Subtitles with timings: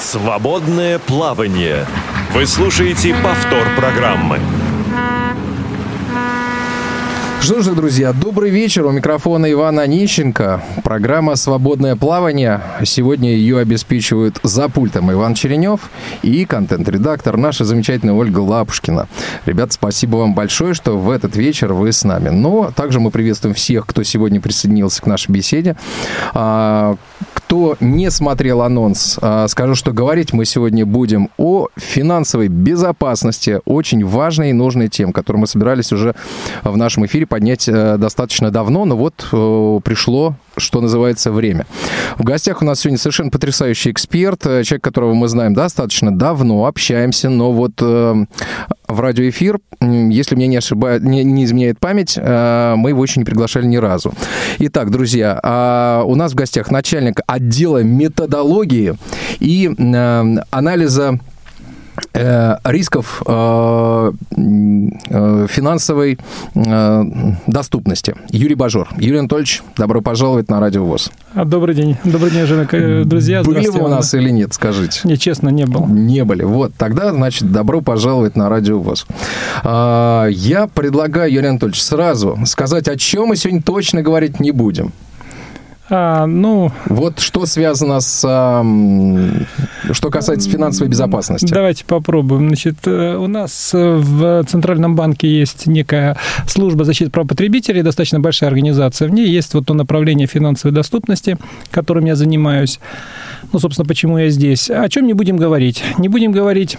[0.00, 1.86] Свободное плавание.
[2.34, 4.40] Вы слушаете повтор программы.
[7.42, 8.86] Что же, друзья, добрый вечер.
[8.86, 10.62] У микрофона Ивана Онищенко.
[10.84, 12.60] Программа «Свободное плавание».
[12.84, 15.90] Сегодня ее обеспечивают за пультом Иван Черенев
[16.22, 19.08] и контент-редактор наша замечательная Ольга Лапушкина.
[19.44, 22.28] Ребят, спасибо вам большое, что в этот вечер вы с нами.
[22.28, 25.76] Но также мы приветствуем всех, кто сегодня присоединился к нашей беседе.
[27.52, 34.06] Кто не смотрел анонс, а, скажу, что говорить мы сегодня будем о финансовой безопасности, очень
[34.06, 36.14] важной и нужной тем, которую мы собирались уже
[36.62, 41.66] в нашем эфире поднять э, достаточно давно, но вот э, пришло что называется, время.
[42.18, 46.66] В гостях у нас сегодня совершенно потрясающий эксперт, э, человек, которого мы знаем достаточно давно,
[46.66, 48.24] общаемся, но вот э,
[48.88, 53.24] в радиоэфир, если мне не, ошибает, не, не изменяет память, э, мы его еще не
[53.24, 54.12] приглашали ни разу.
[54.58, 58.94] Итак, друзья, э, у нас в гостях начальник отдела методологии
[59.40, 61.18] и э, анализа
[62.12, 66.18] рисков э, э, финансовой
[67.46, 68.14] доступности.
[68.30, 68.88] Юрий Бажор.
[68.98, 71.10] Юрий Анатольевич, добро пожаловать на Радио ВОЗ.
[71.34, 71.96] А, добрый день.
[72.04, 73.42] Добрый день, Женя, друзья.
[73.42, 75.00] Были вы у нас или нет, скажите?
[75.04, 75.86] Не, честно, не был.
[75.86, 76.44] Не были.
[76.44, 79.06] Вот, тогда, значит, добро пожаловать на Радио ВОЗ.
[79.62, 84.92] А, я предлагаю, Юрий Анатольевич, сразу сказать, о чем мы сегодня точно говорить не будем.
[85.94, 86.72] А, ну...
[86.86, 88.24] Вот что связано с...
[88.26, 88.64] А,
[89.92, 91.52] что касается финансовой безопасности.
[91.52, 92.48] Давайте попробуем.
[92.48, 98.48] Значит, э, у нас в Центральном банке есть некая служба защиты прав потребителей, достаточно большая
[98.48, 99.06] организация.
[99.06, 101.36] В ней есть вот то направление финансовой доступности,
[101.70, 102.80] которым я занимаюсь.
[103.52, 104.70] Ну, собственно, почему я здесь.
[104.70, 105.84] О чем не будем говорить?
[105.98, 106.78] Не будем говорить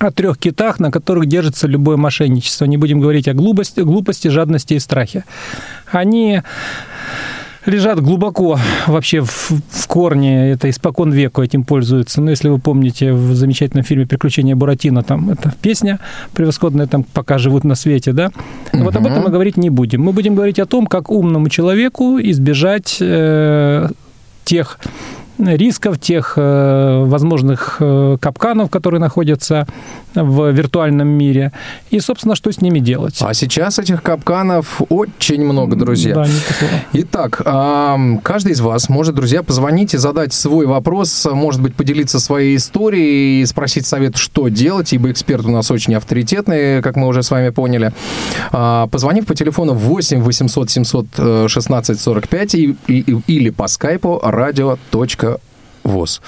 [0.00, 2.64] о трех китах, на которых держится любое мошенничество.
[2.64, 5.24] Не будем говорить о глупости, глупости жадности и страхе.
[5.92, 6.42] Они
[7.66, 12.20] лежат глубоко вообще в, в корне, это испокон веку этим пользуются.
[12.20, 16.00] Но если вы помните в замечательном фильме «Приключения Буратино», там эта песня
[16.34, 18.30] превосходная, там «Пока живут на свете», да?
[18.72, 18.84] Угу.
[18.84, 20.02] Вот об этом мы говорить не будем.
[20.02, 23.88] Мы будем говорить о том, как умному человеку избежать э,
[24.44, 24.78] тех
[25.38, 29.66] рисков, тех э, возможных э, капканов, которые находятся
[30.14, 31.52] в виртуальном мире,
[31.90, 33.18] и, собственно, что с ними делать.
[33.20, 36.14] А сейчас этих капканов очень много, друзья.
[36.14, 36.26] Да,
[36.92, 37.42] Итак,
[38.22, 43.42] каждый из вас может, друзья, позвонить и задать свой вопрос, может быть, поделиться своей историей
[43.42, 47.30] и спросить совет, что делать, ибо эксперт у нас очень авторитетный, как мы уже с
[47.32, 47.92] вами поняли.
[48.52, 55.23] А, позвонив по телефону 8 800 716 45 или по скайпу radio.com
[55.84, 56.20] ВОЗ.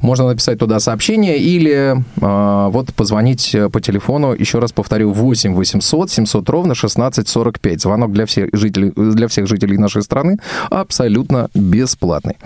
[0.00, 6.10] Можно написать туда сообщение или э, вот позвонить по телефону, еще раз повторю, 8 800
[6.10, 7.80] 700 ровно 1645.
[7.80, 10.38] Звонок для всех жителей, для всех жителей нашей страны
[10.70, 12.36] абсолютно бесплатный.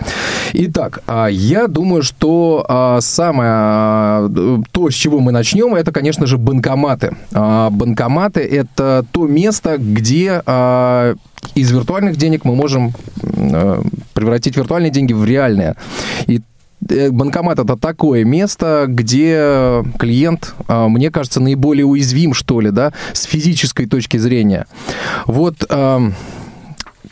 [0.53, 6.25] Итак, э, я думаю, что э, самое, э, то, с чего мы начнем, это, конечно
[6.27, 7.15] же, банкоматы.
[7.31, 11.15] Э, банкоматы– это то место, где э,
[11.55, 13.81] из виртуальных денег мы можем э,
[14.13, 15.75] превратить виртуальные деньги в реальные.
[16.27, 22.71] И Э, банкомат это такое место, где клиент, а, мне кажется, наиболее уязвим, что ли,
[22.71, 24.67] да, с физической точки зрения.
[25.25, 25.65] Вот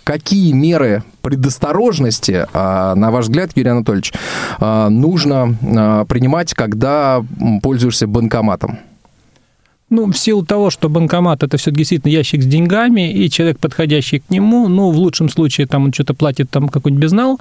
[0.06, 4.14] какие меры предосторожности, а, на ваш взгляд, Юрий Анатольевич,
[4.60, 5.58] а, нужно
[6.08, 7.26] принимать, когда
[7.62, 8.80] пользуешься банкоматом?
[9.96, 14.20] Ну, в силу того, что банкомат это все действительно ящик с деньгами, и человек, подходящий
[14.20, 17.40] к нему, ну, в лучшем случае, там он что-то платит там какой-нибудь безнал,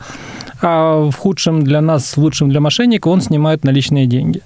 [0.62, 4.40] а в худшем для нас, в лучшем для мошенника, он снимает наличные деньги.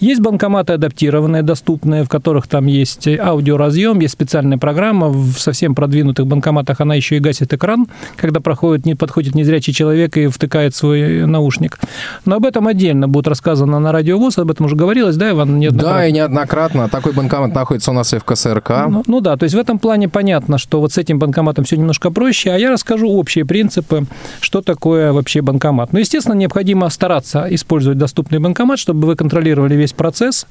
[0.00, 5.08] Есть банкоматы адаптированные, доступные, в которых там есть аудиоразъем, есть специальная программа.
[5.10, 10.16] В совсем продвинутых банкоматах она еще и гасит экран, когда проходит, не подходит незрячий человек
[10.16, 11.78] и втыкает свой наушник.
[12.24, 15.58] Но об этом отдельно будет рассказано на радио ВОЗ, об этом уже говорилось, да, Иван?
[15.58, 15.98] Неоднократно?
[15.98, 16.88] Да, и неоднократно.
[16.88, 18.70] Такой банкомат находится у нас и в КСРК.
[18.88, 21.76] Ну, ну да, то есть в этом плане понятно, что вот с этим банкоматом все
[21.76, 24.06] немножко проще, а я расскажу общие принципы,
[24.40, 25.92] что такое вообще банкомат.
[25.92, 30.46] Ну, естественно, необходимо стараться использовать доступный банкомат, чтобы вы контролировали весь весь процесс,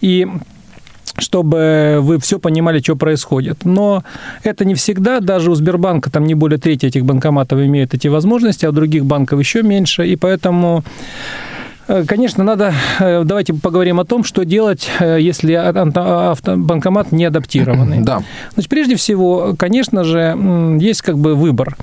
[0.00, 0.26] и
[1.18, 3.64] чтобы вы все понимали, что происходит.
[3.64, 4.02] Но
[4.44, 8.64] это не всегда, даже у Сбербанка там не более трети этих банкоматов имеют эти возможности,
[8.66, 10.84] а у других банков еще меньше, и поэтому
[12.06, 15.52] конечно, надо, э, давайте поговорим о том, что делать, э, если
[16.56, 18.00] банкомат не адаптированный.
[18.00, 18.22] Да.
[18.54, 20.36] Значит, прежде всего, конечно же,
[20.80, 21.76] есть как бы выбор.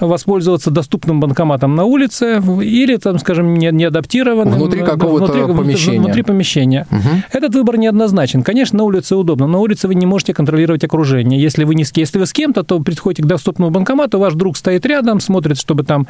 [0.00, 4.54] Воспользоваться доступным банкоматом на улице или, там, скажем, не, не адаптированным.
[4.54, 6.00] Внутри какого-то внутри, помещения.
[6.00, 6.86] Внутри помещения.
[6.90, 7.08] Угу.
[7.32, 8.42] Этот выбор неоднозначен.
[8.42, 9.46] Конечно, на улице удобно.
[9.46, 11.40] На улице вы не можете контролировать окружение.
[11.40, 14.56] Если вы не с, если вы с кем-то, то приходите к доступному банкомату, ваш друг
[14.56, 16.06] стоит рядом, смотрит, чтобы там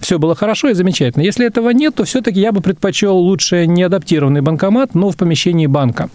[0.00, 1.22] все было хорошо и замечательно.
[1.22, 5.66] Если этого нет, то все-таки я бы предпочел лучше не адаптированный банкомат, но в помещении
[5.66, 6.08] банка.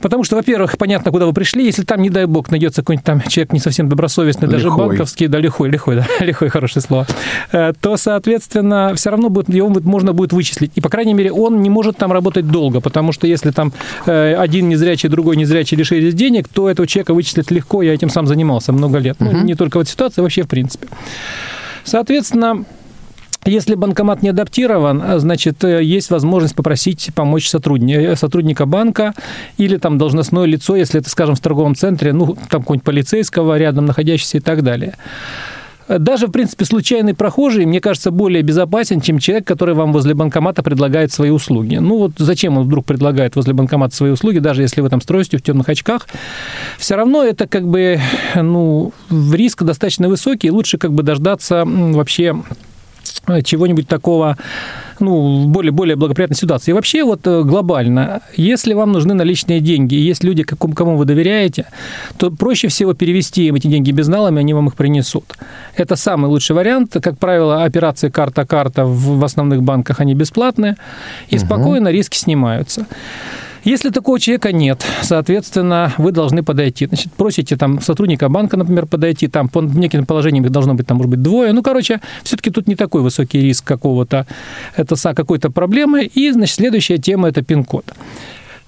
[0.00, 1.62] Потому что, во-первых, понятно, куда вы пришли.
[1.62, 4.62] Если там, не дай бог, найдется какой-нибудь там человек не совсем добросовестный, лихой.
[4.62, 7.06] даже банковский, да, лихой, лихой, да, лихой, хорошее слово,
[7.52, 10.72] э, то, соответственно, все равно будет, его можно будет вычислить.
[10.74, 13.74] И, по крайней мере, он не может там работать долго, потому что если там
[14.06, 17.82] э, один незрячий, другой незрячий лишились денег, то этого человека вычислить легко.
[17.82, 19.16] Я этим сам занимался много лет.
[19.20, 20.88] Ну, не только в этой ситуации, вообще в принципе.
[21.84, 22.64] Соответственно,
[23.44, 29.14] если банкомат не адаптирован, значит, э, есть возможность попросить помочь сотрудника, э, сотрудника банка
[29.56, 33.86] или там должностное лицо, если это, скажем, в торговом центре, ну, там какого-нибудь полицейского рядом
[33.86, 34.94] находящегося и так далее.
[35.88, 40.62] Даже, в принципе, случайный прохожий, мне кажется, более безопасен, чем человек, который вам возле банкомата
[40.62, 41.76] предлагает свои услуги.
[41.76, 45.36] Ну вот зачем он вдруг предлагает возле банкомата свои услуги, даже если вы там строите
[45.36, 46.06] в темных очках,
[46.78, 47.98] все равно это как бы,
[48.36, 52.69] ну, риск достаточно высокий, лучше как бы дождаться вообще Э,
[53.44, 54.36] чего-нибудь такого,
[54.98, 56.70] ну, более, более благоприятной ситуации.
[56.70, 60.96] И вообще вот э, глобально, если вам нужны наличные деньги, и есть люди, кому, кому
[60.96, 61.66] вы доверяете,
[62.16, 65.24] то проще всего перевести им эти деньги безналами, они вам их принесут.
[65.74, 66.96] Это самый лучший вариант.
[67.02, 70.76] Как правило, операции карта-карта в, в основных банках, они бесплатные,
[71.28, 71.44] и угу.
[71.44, 72.86] спокойно риски снимаются.
[73.64, 76.86] Если такого человека нет, соответственно, вы должны подойти.
[76.86, 80.96] Значит, просите там сотрудника банка, например, подойти, там по неким положениям их должно быть, там,
[80.96, 81.52] может быть, двое.
[81.52, 84.26] Ну, короче, все-таки тут не такой высокий риск какого-то,
[84.76, 86.04] это какой-то проблемы.
[86.04, 87.84] И, значит, следующая тема– это пин-код.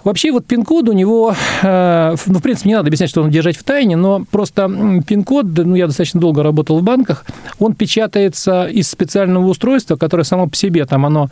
[0.05, 3.57] Вообще вот пин-код у него, э, ну, в принципе, не надо объяснять, что он держать
[3.57, 4.69] в тайне, но просто
[5.07, 7.25] пин-код, ну, я достаточно долго работал в банках,
[7.59, 11.29] он печатается из специального устройства, которое само по себе, там оно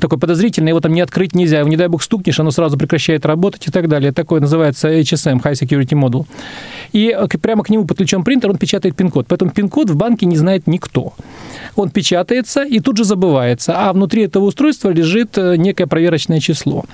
[0.00, 3.26] такой подозрительный, его там не открыть нельзя, его, не дай бог, стукнешь, оно сразу прекращает
[3.26, 4.12] работать и так далее.
[4.12, 6.26] Такое называется HSM, High Security Model.
[6.92, 9.26] И прямо к нему подключен принтер, он печатает пин-код.
[9.28, 11.12] Поэтому пин-код в банке не знает никто.
[11.76, 16.84] Он печатается и тут же забывается, а внутри этого устройства лежит э, некое проверочное число.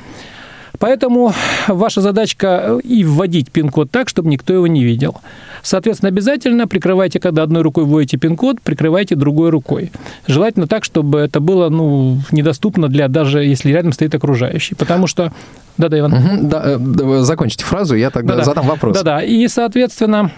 [0.78, 1.32] Поэтому
[1.69, 5.17] ваша задачка э, и вводить пин-код так, чтобы никто его не видел.
[5.62, 9.90] Соответственно, обязательно прикрывайте, когда одной рукой вводите пин-код, прикрывайте другой рукой.
[10.26, 14.75] Желательно так, чтобы это было ну, недоступно для даже если рядом стоит окружающий.
[14.75, 15.32] Потому что...
[15.78, 16.12] Да-да, Иван.
[16.14, 18.44] Угу, да, э, закончите фразу, я тогда Да-да.
[18.44, 18.96] задам вопрос.
[18.96, 20.31] Да-да, и, соответственно,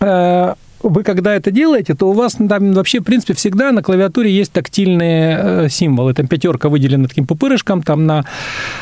[0.00, 4.30] э, вы когда это делаете, то у вас там вообще, в принципе, всегда на клавиатуре
[4.30, 6.14] есть тактильные э, символы.
[6.14, 8.24] Там пятерка выделена таким пупырышком, там на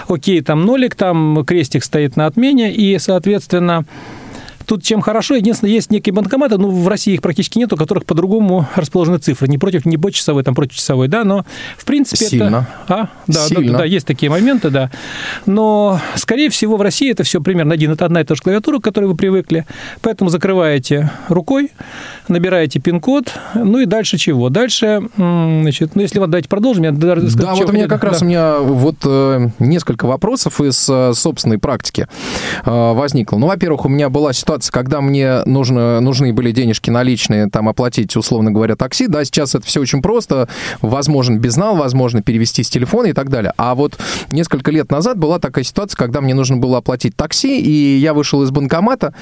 [0.09, 3.85] окей, там нолик, там крестик стоит на отмене, и, соответственно,
[4.71, 8.05] Тут чем хорошо, единственное, есть некие банкоматы, ну, в России их практически нет, у которых
[8.05, 9.49] по-другому расположены цифры.
[9.49, 11.45] Не против, не по часовой, там против часовой, да, но
[11.77, 12.69] в принципе Сильно.
[12.87, 12.95] это...
[12.95, 13.09] А?
[13.27, 13.73] Да, Сильно.
[13.73, 14.93] Да, да, есть такие моменты, да.
[15.45, 18.79] Но, скорее всего, в России это все примерно один, это одна и та же клавиатура,
[18.79, 19.67] к которой вы привыкли.
[20.03, 21.73] Поэтому закрываете рукой,
[22.29, 24.51] набираете пин-код, ну и дальше чего?
[24.51, 26.85] Дальше, значит, ну, если вот давайте продолжим.
[26.85, 28.11] Я да, да вот у меня как да.
[28.11, 32.07] раз у меня вот э, несколько вопросов из э, собственной практики
[32.65, 33.37] э, возникло.
[33.37, 37.69] Ну, во-первых, у меня была ситуация, ситуация, когда мне нужно, нужны были денежки наличные, там,
[37.69, 40.49] оплатить, условно говоря, такси, да, сейчас это все очень просто,
[40.83, 43.53] возможен безнал, возможно перевести с телефона и так далее.
[43.57, 43.99] А вот
[44.31, 48.43] несколько лет назад была такая ситуация, когда мне нужно было оплатить такси, и я вышел
[48.43, 49.15] из банкомата,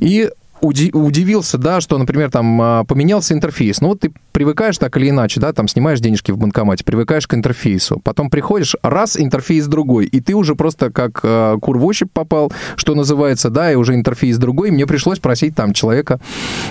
[0.00, 3.82] и удивился, да, что, например, там а, поменялся интерфейс.
[3.82, 7.34] Ну вот ты привыкаешь так или иначе, да, там снимаешь денежки в банкомате, привыкаешь к
[7.34, 8.00] интерфейсу.
[8.02, 12.52] Потом приходишь, раз, интерфейс другой, и ты уже просто как э, кур в ощупь попал,
[12.74, 14.72] что называется, да, и уже интерфейс другой.
[14.72, 16.18] Мне пришлось просить там человека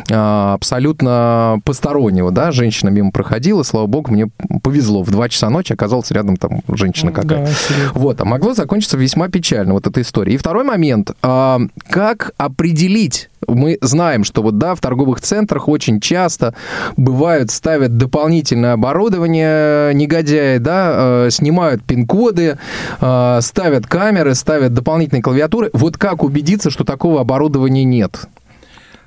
[0.10, 4.27] э, абсолютно постороннего, да, женщина мимо проходила, слава богу, мне
[4.62, 5.01] повезло.
[5.01, 7.46] В 2 часа ночи оказалась рядом там женщина какая-то.
[7.46, 10.34] Да, вот, а могло закончиться весьма печально вот эта история.
[10.34, 16.00] И второй момент, э, как определить мы знаем, что вот, да, в торговых центрах очень
[16.00, 16.53] часто
[16.98, 22.57] бывают, ставят дополнительное оборудование негодяи, да, э, снимают пин-коды,
[23.00, 25.69] э, ставят камеры, ставят дополнительные клавиатуры.
[25.74, 28.27] Вот как убедиться, что такого оборудования нет?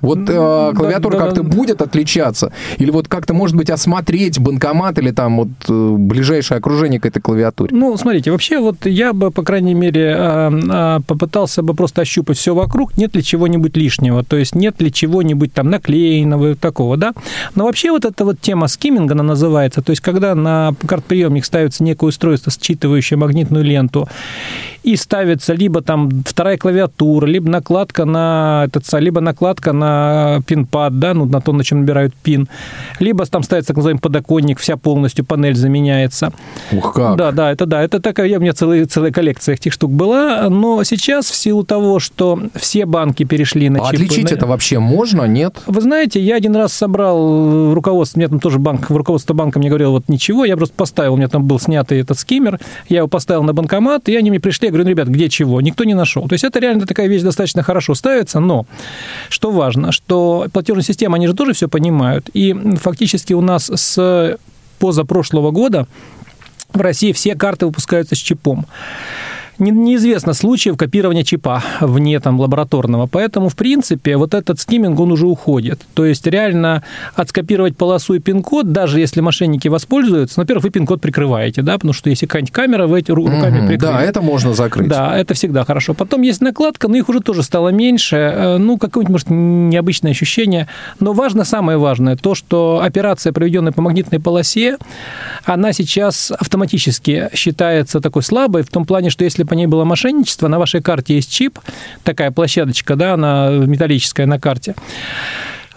[0.01, 1.49] Вот э, клавиатура да, как-то да.
[1.49, 2.51] будет отличаться?
[2.77, 7.21] Или вот как-то, может быть, осмотреть банкомат или там вот э, ближайшее окружение к этой
[7.21, 7.75] клавиатуре?
[7.75, 12.37] Ну, смотрите, вообще вот я бы, по крайней мере, а, а, попытался бы просто ощупать
[12.37, 17.13] все вокруг, нет ли чего-нибудь лишнего, то есть нет ли чего-нибудь там наклеенного такого, да.
[17.55, 21.83] Но вообще вот эта вот тема скимминга, она называется, то есть когда на картприемник ставится
[21.83, 24.07] некое устройство, считывающее магнитную ленту,
[24.87, 31.13] и ставится либо там вторая клавиатура, либо накладка на этот, либо накладка на пин-пад, да,
[31.13, 32.47] ну, на то, на чем набирают пин,
[32.99, 36.31] либо там ставится так называемый подоконник, вся полностью панель заменяется.
[36.71, 37.17] Ух как!
[37.17, 40.81] Да, да, это да, это такая, у меня целая, целая коллекция этих штук была, но
[40.85, 44.05] сейчас в силу того, что все банки перешли на А чипы...
[44.05, 45.57] отличить на- это вообще можно, нет?
[45.65, 49.91] Вы знаете, я один раз собрал руководство, мне там тоже банк, руководство банка мне говорило,
[49.91, 53.43] вот ничего, я просто поставил, у меня там был снятый этот скиммер, я его поставил
[53.43, 55.61] на банкомат, и они мне пришли, говорю, ну, ребят, где чего?
[55.61, 56.27] Никто не нашел.
[56.27, 58.65] То есть это реально такая вещь достаточно хорошо ставится, но
[59.29, 64.37] что важно, что платежные системы, они же тоже все понимают, и фактически у нас с
[64.79, 65.87] позапрошлого года
[66.73, 68.65] в России все карты выпускаются с чипом.
[69.59, 75.11] Не- Неизвестно случаев копирования чипа вне там, лабораторного, поэтому, в принципе, вот этот скимминг, он
[75.11, 75.79] уже уходит.
[75.93, 76.83] То есть реально
[77.15, 81.93] отскопировать полосу и пин-код, даже если мошенники воспользуются, ну, во-первых, вы пин-код прикрываете, да, потому
[81.93, 83.91] что если какая-нибудь камера, вы эти ру- руками Мгм, прикрыли.
[83.93, 84.87] Да, это можно закрыть.
[84.89, 85.93] Да, это всегда хорошо.
[85.93, 88.15] Потом есть накладка, но их уже тоже стало меньше.
[88.15, 90.67] Э, Ну, какое-нибудь, может, необычное ощущение.
[90.99, 94.77] Но важно, самое важное, то, что операция, проведенная по магнитной полосе,
[95.45, 100.47] она сейчас автоматически считается такой слабой, в том плане, что если по ней было мошенничество,
[100.47, 101.59] на вашей карте есть чип,
[102.03, 104.75] такая площадочка, да, она металлическая на карте,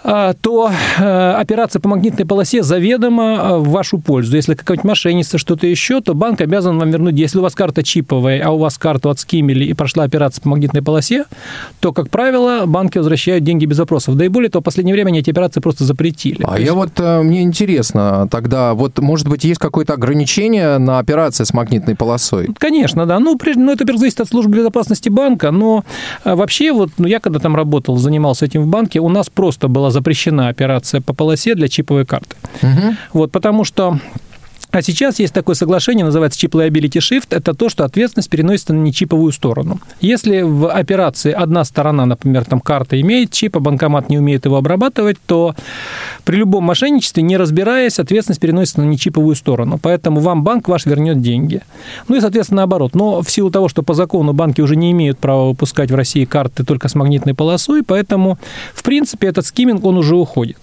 [0.02, 4.36] то э, операция по магнитной полосе заведомо э, в вашу пользу.
[4.36, 7.18] Если какое-нибудь мошенничество, что-то еще, то банк обязан вам вернуть.
[7.18, 10.82] Если у вас карта чиповая, а у вас карту отскимили и прошла операция по магнитной
[10.82, 11.24] полосе,
[11.80, 14.16] то, как правило, банки возвращают деньги без вопросов.
[14.16, 16.42] Да и более того, в последнее время они эти операции просто запретили.
[16.44, 20.78] А То я есть- вот, э, мне интересно, тогда вот, может быть, есть какое-то ограничение
[20.78, 22.48] на операции с магнитной полосой?
[22.58, 23.18] Конечно, да.
[23.18, 25.84] Ну, прежде, ну, это, во-первых, зависит от службы безопасности банка, но
[26.24, 29.68] а, вообще, вот, ну, я когда там работал, занимался этим в банке, у нас просто
[29.68, 32.36] была запрещена операция по полосе для чиповой карты.
[32.62, 32.96] Мгм.
[33.12, 33.98] Вот, потому что
[34.70, 37.28] а сейчас есть такое соглашение, называется Chip Liability Shift.
[37.30, 39.80] Это то, что ответственность переносится на нечиповую сторону.
[40.00, 44.56] Если в операции одна сторона, например, там карта имеет чип, а банкомат не умеет его
[44.56, 45.54] обрабатывать, то
[46.24, 49.78] при любом мошенничестве, не разбираясь, ответственность переносится на нечиповую сторону.
[49.82, 51.62] Поэтому вам банк ваш вернет деньги.
[52.08, 52.94] Ну и, соответственно, наоборот.
[52.94, 56.24] Но в силу того, что по закону банки уже не имеют права выпускать в России
[56.24, 58.38] карты только с магнитной полосой, поэтому,
[58.74, 60.58] в принципе, этот скимминг, он уже уходит.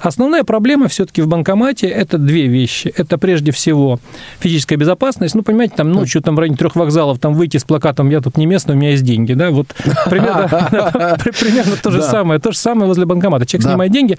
[0.00, 2.92] Основная проблема все-таки в банкомате– это две вещи.
[2.96, 4.00] Это прежде всего
[4.40, 5.34] физическая безопасность.
[5.34, 8.36] Ну, понимаете, там ночью там в районе трех вокзалов там выйти с плакатом «Я тут
[8.36, 9.34] не местный, у меня есть деньги».
[9.34, 9.50] Да?
[9.50, 9.68] Вот
[10.06, 12.40] примерно, то же самое.
[12.40, 13.46] То же самое возле банкомата.
[13.46, 14.18] Человек снимает деньги,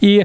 [0.00, 0.24] и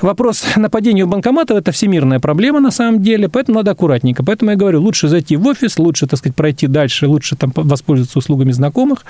[0.00, 4.24] вопрос нападения у банкоматов– это всемирная проблема на самом деле, поэтому надо аккуратненько.
[4.24, 8.18] Поэтому я говорю, лучше зайти в офис, лучше, так сказать, пройти дальше, лучше там воспользоваться
[8.18, 9.04] услугами знакомых.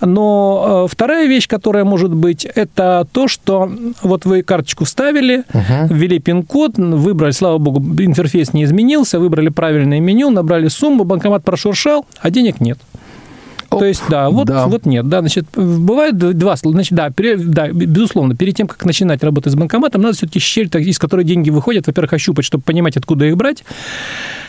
[0.00, 3.70] Но э, вторая вещь, которая может быть, это то, что
[4.02, 5.44] вот вы карточку вставили,
[5.88, 12.04] ввели пин-код, выбрали, слава богу, интерфейс не изменился, выбрали правильное меню, набрали сумму, банкомат прошуршал,
[12.20, 12.78] а денег нет.
[13.78, 14.66] То есть, да, вот, да.
[14.66, 19.22] вот нет, да, значит, бывает два, значит, да, пере- да, безусловно, перед тем, как начинать
[19.22, 23.26] работать с банкоматом, надо все-таки щель, из которой деньги выходят, во-первых, ощупать, чтобы понимать, откуда
[23.26, 23.64] их брать,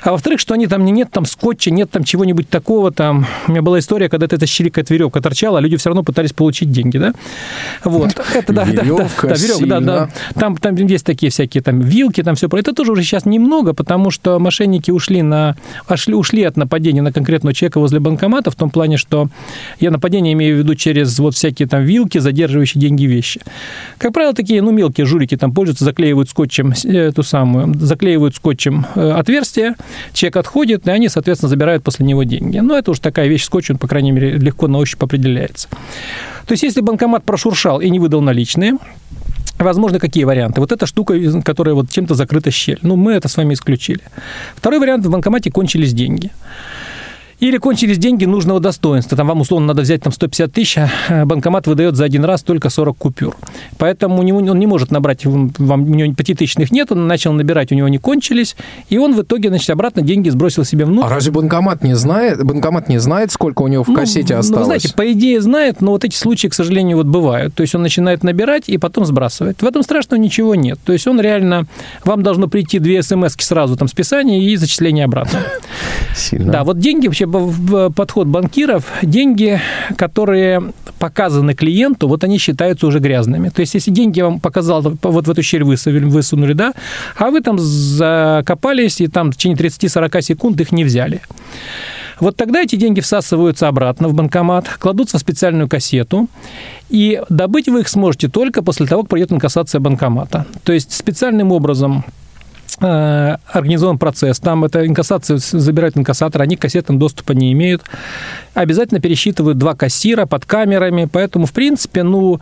[0.02, 3.52] а во-вторых, что они там, не- нет там скотча, нет там чего-нибудь такого, там, у
[3.52, 6.72] меня была история, когда эта щель, какая-то веревка торчала, а люди все равно пытались получить
[6.72, 7.14] деньги, да,
[7.84, 11.62] вот, это, да, да, да, Веревка да, веревка, да, да, там, там есть такие всякие
[11.62, 15.56] там вилки, там все про это тоже уже сейчас немного, потому что мошенники ушли на
[15.90, 19.11] ушли, ушли от нападения на конкретного человека возле банкомата в том плане, что
[19.80, 23.42] я нападение имею в виду через вот всякие там вилки, задерживающие деньги вещи.
[23.98, 28.86] Как правило, такие, ну, мелкие жулики там пользуются, заклеивают скотчем э, эту самую, заклеивают скотчем
[28.96, 29.76] э, отверстие,
[30.14, 32.60] человек отходит, и они, соответственно, забирают после него деньги.
[32.60, 35.68] Ну, это уж такая вещь, скотч, он, по крайней мере, легко на ощупь определяется.
[36.46, 38.74] То есть, если банкомат прошуршал и не выдал наличные,
[39.58, 40.60] Возможно, какие варианты?
[40.60, 41.14] Вот эта штука,
[41.44, 42.80] которая вот чем-то закрыта щель.
[42.82, 44.02] Ну, мы это с вами исключили.
[44.56, 46.32] Второй вариант, в банкомате кончились деньги.
[47.42, 49.18] Или кончились деньги нужного достоинства.
[49.18, 52.70] Там вам, условно, надо взять там 150 тысяч, а банкомат выдает за один раз только
[52.70, 53.36] 40 купюр.
[53.80, 57.72] Поэтому у него, он не может набрать, вам, у него пятитысячных нет, он начал набирать,
[57.72, 58.56] у него не кончились,
[58.90, 61.08] и он в итоге, значит, обратно деньги сбросил себе внутрь.
[61.08, 62.44] А разве банкомат не знает?
[62.44, 64.60] Банкомат не знает, сколько у него в Ну, кассете ну, осталось?
[64.60, 67.56] вы знаете, по идее знает, но вот эти случаи, к сожалению, вот бывают.
[67.56, 69.64] То есть он начинает набирать и потом сбрасывает.
[69.64, 70.80] В этом страшного ничего нет.
[70.86, 71.66] То есть он реально...
[72.06, 75.40] Вам должно прийти две смс сразу, там, списание и зачисление обратно.
[76.16, 76.52] Сильно.
[76.52, 77.31] Да, вот деньги, вообще
[77.96, 79.60] подход банкиров, деньги,
[79.98, 83.50] которые показаны клиенту, вот они считаются уже грязными.
[83.50, 86.74] То есть, если деньги вам показал, вот в эту щель высунули, да,
[87.18, 91.22] а вы там закопались и там в течение 30-40 секунд их не взяли.
[92.20, 96.28] Вот тогда эти деньги всасываются обратно в банкомат, кладутся в специальную кассету,
[96.88, 100.46] и добыть вы их сможете только после того, как пройдет инкассация банкомата.
[100.64, 102.06] То есть специальным образом
[102.80, 104.40] организован процесс.
[104.40, 107.84] Там это инкассация забирают инкассатор, они к кассетам доступа не имеют.
[108.54, 112.40] Обязательно пересчитывают два кассира под камерами, поэтому, в принципе, ну,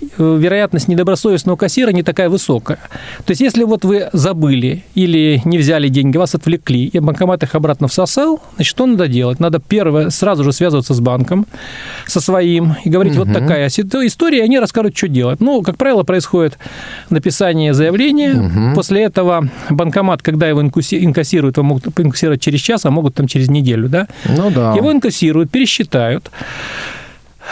[0.00, 2.78] э, вероятность недобросовестного кассира не такая высокая.
[3.24, 7.54] То есть, если вот вы забыли или не взяли деньги, вас отвлекли, и банкомат их
[7.54, 9.40] обратно всосал, значит, что надо делать?
[9.40, 11.46] Надо первое, сразу же связываться с банком,
[12.06, 13.24] со своим, и говорить, угу.
[13.24, 15.40] вот такая история, и они расскажут, что делать.
[15.40, 16.58] Ну, как правило, происходит
[17.10, 18.74] написание заявления, угу.
[18.74, 23.48] после этого банкомат, когда его инкассируют, его могут инкассировать через час, а могут там через
[23.48, 24.06] неделю, да?
[24.24, 24.74] Ну да.
[24.74, 26.30] Его инкассируют, пересчитают.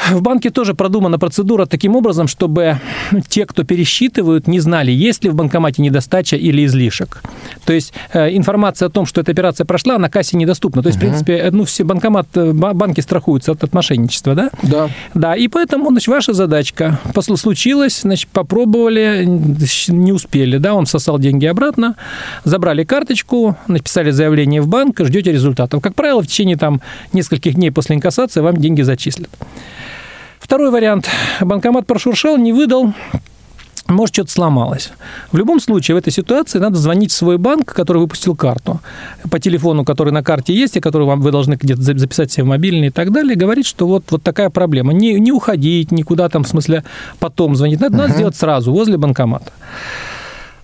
[0.09, 2.81] В банке тоже продумана процедура таким образом, чтобы
[3.29, 7.23] те, кто пересчитывают, не знали, есть ли в банкомате недостача или излишек.
[7.65, 10.83] То есть э, информация о том, что эта операция прошла, на кассе недоступна.
[10.83, 11.07] То есть, угу.
[11.07, 14.51] в принципе, э, ну, все банкомат, э, банки страхуются от, от мошенничества, да?
[14.63, 14.89] Да.
[15.15, 16.99] Да, и поэтому, значит, ваша задачка,
[17.37, 19.25] случилось, значит, попробовали,
[19.89, 21.97] не успели, да, он сосал деньги обратно,
[22.45, 25.83] забрали карточку, написали заявление в банк, ждете результатов.
[25.83, 26.81] Как правило, в течение там
[27.13, 29.31] нескольких дней после инкассации вам деньги зачислят.
[30.51, 31.09] Второй вариант.
[31.41, 32.93] Банкомат прошуршал, не выдал,
[33.87, 34.91] может, что-то сломалось.
[35.31, 38.81] В любом случае, в этой ситуации надо звонить в свой банк, который выпустил карту,
[39.31, 42.47] по телефону, который на карте есть, и который вам, вы должны где-то записать себе в
[42.49, 44.93] мобильный и так далее, и говорить, что вот, вот такая проблема.
[44.93, 46.83] Не, не уходить никуда там, в смысле,
[47.21, 47.79] потом звонить.
[47.79, 47.99] Надо, uh-huh.
[47.99, 49.53] надо сделать сразу, возле банкомата.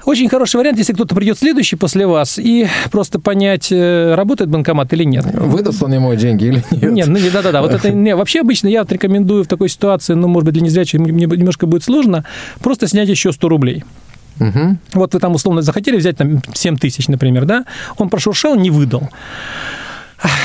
[0.07, 4.93] Очень хороший вариант, если кто-то придет следующий после вас и просто понять, э, работает банкомат
[4.93, 5.27] или нет.
[5.35, 6.93] Выдаст он ему деньги или нет?
[6.93, 7.61] Нет, ну, да-да-да.
[7.61, 10.63] Вот это не, вообще обычно я вот рекомендую в такой ситуации, ну, может быть, для
[10.63, 12.25] незрячих мне немножко будет сложно,
[12.61, 13.85] просто снять еще 100 рублей.
[14.39, 14.77] Угу.
[14.95, 17.65] Вот вы там условно захотели взять там 7 тысяч, например, да?
[17.99, 19.11] Он прошуршал, не выдал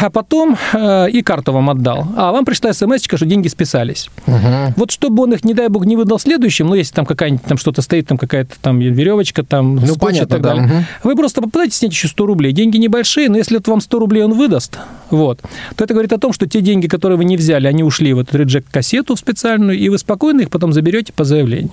[0.02, 2.08] а потом э, и карту вам отдал.
[2.16, 4.10] А вам пришла смс что деньги списались.
[4.28, 4.74] Угу.
[4.78, 7.58] Вот чтобы он их, не дай бог, не выдал следующим, ну, если там какая-нибудь там
[7.58, 10.66] что-то стоит, там какая-то там веревочка, там ну, скотч понятно, и так далее.
[10.66, 10.74] Угу.
[11.04, 12.52] Вы просто попытайтесь снять еще 100 рублей.
[12.52, 14.78] Деньги небольшие, но если это вам 100 рублей он выдаст,
[15.10, 15.42] вот,
[15.76, 18.20] то это говорит о том, что те деньги, которые вы не взяли, они ушли в
[18.20, 21.72] эту реджект-кассету специальную, и вы спокойно их потом заберете по заявлению.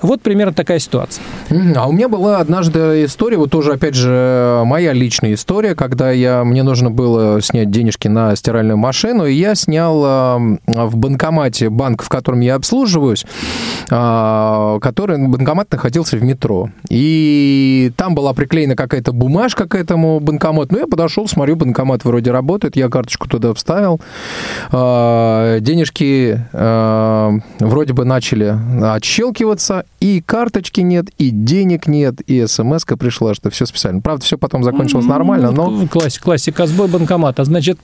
[0.00, 1.24] Вот примерно такая ситуация.
[1.74, 6.44] А у меня была однажды история, вот тоже, опять же, моя личная история, когда я,
[6.44, 12.08] мне нужно было снять денежки на стиральную машину, и я снял в банкомате, банк, в
[12.08, 13.26] котором я обслуживаюсь,
[13.90, 16.70] а, который банкомат находился в метро.
[16.88, 20.74] И там была приклеена какая-то бумажка к этому банкомату.
[20.74, 24.00] Ну, я подошел, смотрю, банкомат вроде работает, я карточку туда вставил.
[24.70, 26.40] А, денежки
[27.58, 33.66] вроде бы начали отщелкиваться, и карточки нет, и денег нет, и смс пришла, что все
[33.66, 34.00] специально.
[34.00, 35.88] Правда, все потом закончилось нормально, но...
[35.88, 37.44] Классика, классика, сбой банкомата.
[37.44, 37.78] Значит,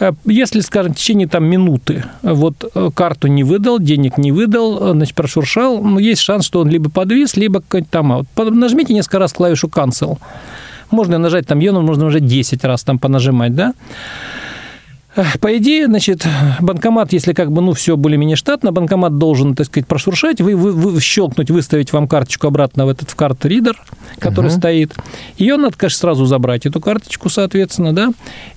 [0.00, 4.90] э, если, скажем, в течение там минуты вот э, карту не выдал, денег не выдал,
[4.90, 8.26] э, значит, прошуршал, ну, есть шанс, что он либо подвис, либо какой-то там...
[8.34, 10.18] Вот нажмите несколько раз клавишу cancel.
[10.90, 13.74] Можно нажать там ее, можно нажать 10 раз там понажимать, да?
[15.40, 16.26] По идее, значит,
[16.60, 20.72] банкомат, если как бы, ну, все более-менее штатно, банкомат должен, так сказать, прошуршать, вы, вы,
[20.72, 23.80] вы щелкнуть, выставить вам карточку обратно в этот в карт-ридер,
[24.18, 24.58] который uh-huh.
[24.58, 24.94] стоит.
[25.38, 28.10] Ее надо, конечно, сразу забрать, эту карточку, соответственно, да,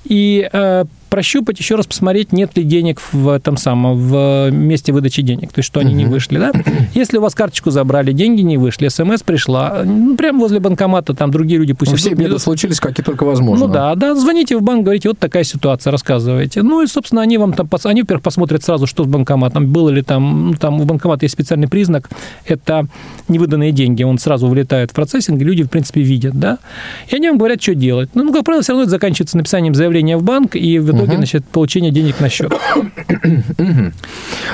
[0.04, 5.22] и э, прощупать, еще раз посмотреть, нет ли денег в этом самом, в месте выдачи
[5.22, 6.52] денег, то есть что они не вышли, да.
[6.94, 11.32] Если у вас карточку забрали, деньги не вышли, смс пришла, ну, прямо возле банкомата, там
[11.32, 11.92] другие люди пусть...
[11.92, 13.68] Ну, все беды случились, какие только возможно.
[13.68, 16.62] Ну да, да, звоните в банк, говорите, вот такая ситуация, рассказывайте.
[16.62, 20.02] Ну и, собственно, они вам там, они, во-первых, посмотрят сразу, что с банкоматом, было ли
[20.02, 22.10] там, ну, там у банкомата есть специальный признак,
[22.46, 22.88] это
[23.28, 26.60] невыданные деньги, он сразу вылетает в процессинг, люди, в принципе, видят, да.
[27.08, 28.10] И они вам говорят, что делать.
[28.14, 31.18] Ну, как правило, все равно это заканчивается написанием заявления в банк, и в итоге, угу.
[31.18, 32.54] значит, получение денег на счет.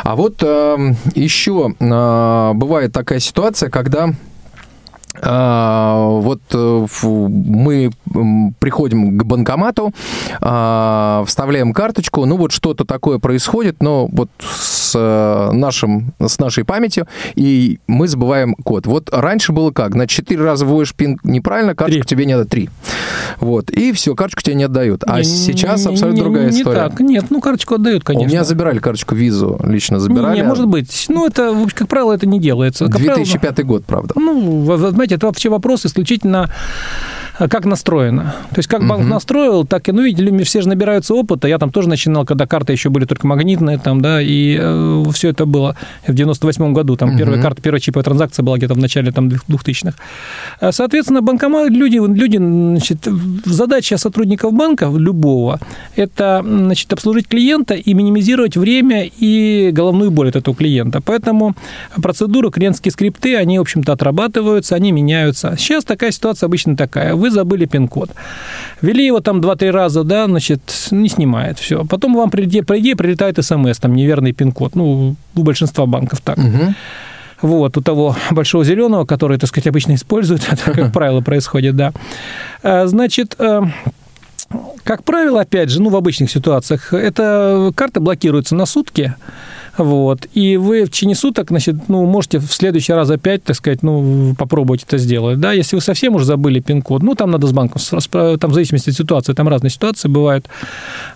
[0.04, 4.14] А вот э, еще э, бывает такая ситуация, когда
[5.22, 7.92] вот э, мы
[8.60, 9.94] приходим к банкомату,
[10.42, 16.64] а, вставляем карточку, ну вот что-то такое происходит, но вот с, э, нашим, с нашей
[16.64, 18.88] памятью, и мы забываем код.
[18.88, 19.96] Вот раньше было как?
[19.96, 22.10] На 4 раза вводишь пин неправильно, карточку 3.
[22.10, 22.70] тебе не надо 3.
[23.40, 25.04] Вот, и все, карточку тебе не отдают.
[25.08, 26.90] А не, сейчас абсолютно не, другая не история.
[26.90, 28.28] так, нет, ну карточку отдают, конечно.
[28.28, 30.36] У меня забирали карточку визу, лично забирали.
[30.36, 31.06] Не, не может быть.
[31.10, 32.86] Ну, это, как правило, это не делается.
[32.86, 34.14] Как 2005 правило, год, правда.
[34.16, 34.62] Ну,
[35.06, 36.50] знаете, это вообще вопрос исключительно
[37.38, 38.36] как настроено.
[38.50, 39.10] То есть, как банк угу.
[39.10, 41.48] настроил, так и, ну, видите, все же набираются опыта.
[41.48, 45.30] Я там тоже начинал, когда карты еще были только магнитные, там, да, и э, все
[45.30, 45.76] это было
[46.08, 46.96] в 98 году.
[46.96, 47.18] Там угу.
[47.18, 49.98] первая карта, первая чиповая транзакция была где-то в начале там 2000-х.
[50.60, 53.08] А, соответственно, банкомат, люди, люди значит,
[53.46, 55.60] задача сотрудников банка любого–
[55.96, 61.02] это значит, обслужить клиента и минимизировать время и головную боль от этого клиента.
[61.02, 61.56] Поэтому
[62.02, 65.56] процедуры, клиентские скрипты, они, в общем-то, отрабатываются, они меняются.
[65.58, 67.16] Сейчас такая ситуация обычно такая.
[67.16, 68.12] Вы забыли пин-код.
[68.82, 70.62] Ввели его там 2-3 раза, да, значит,
[70.92, 71.86] не снимает, все.
[71.86, 74.76] Потом вам, по идее, прилетает смс, там, неверный пин-код.
[74.76, 76.38] Ну, у большинства банков так.
[76.38, 76.74] Угу.
[77.42, 81.94] Вот, у того большого зеленого, который, так сказать, обычно используют, это, как правило, происходит, да.
[82.64, 83.62] А, значит, э,
[84.84, 89.16] как правило, опять же, ну, в обычных ситуациях, эта карта блокируется на сутки,
[89.78, 90.28] вот.
[90.34, 94.36] И вы в течение суток, значит, ну, можете в следующий раз опять, так сказать, ну,
[94.38, 95.40] попробовать это сделать.
[95.40, 98.90] Да, если вы совсем уже забыли пин-код, ну, там надо с банком, там в зависимости
[98.90, 100.48] от ситуации, там разные ситуации бывают.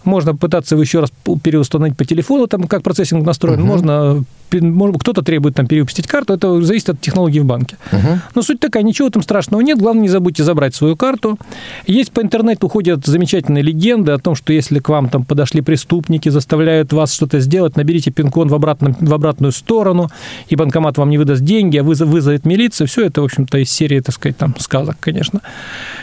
[0.04, 1.12] Можно пытаться его еще раз
[1.44, 3.68] переустановить по телефону, там как процессинг настроен, угу.
[3.68, 7.78] можно кто-то требует там перевыпустить карту, это зависит от технологии в банке.
[7.92, 8.20] Угу.
[8.36, 11.38] Но суть такая, ничего там страшного нет, главное не забудьте забрать свою карту.
[11.86, 16.30] Есть по интернету ходят замечательные легенды о том, что если к вам там подошли преступники,
[16.30, 20.10] заставляют вас что-то сделать, наберите пин-код в, обратном, в обратную сторону,
[20.48, 22.88] и банкомат вам не выдаст деньги, а вызов, вызовет милицию.
[22.88, 25.42] Все это, в общем-то, из серии, так сказать, там, сказок, конечно.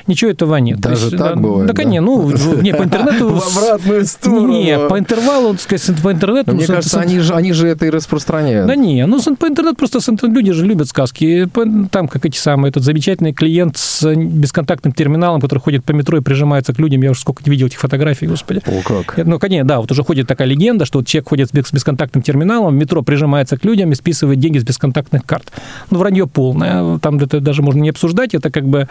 [0.06, 0.78] Ничего этого нет.
[0.78, 1.66] Даже есть, так да, бывает?
[1.66, 1.82] Да, да?
[1.82, 2.06] конечно.
[2.06, 2.30] Ну,
[2.60, 3.28] не, по интернету...
[3.46, 4.48] В обратную сторону.
[4.48, 6.52] Не, по интервалу, так сказать, по интернету...
[6.52, 8.35] Мне кажется, они же, они же это и распространяют.
[8.66, 11.48] Да не, ну, по интернету просто люди же любят сказки.
[11.90, 16.20] Там, как эти самые, этот замечательный клиент с бесконтактным терминалом, который ходит по метро и
[16.20, 17.02] прижимается к людям.
[17.02, 18.60] Я уже сколько не видел этих фотографий, господи.
[18.66, 19.26] О, как?
[19.26, 22.74] Ну, конечно, да, вот уже ходит такая легенда, что вот человек ходит с бесконтактным терминалом,
[22.74, 25.52] в метро прижимается к людям и списывает деньги с бесконтактных карт.
[25.90, 26.98] Ну, вранье полное.
[26.98, 28.88] Там это даже можно не обсуждать, это как бы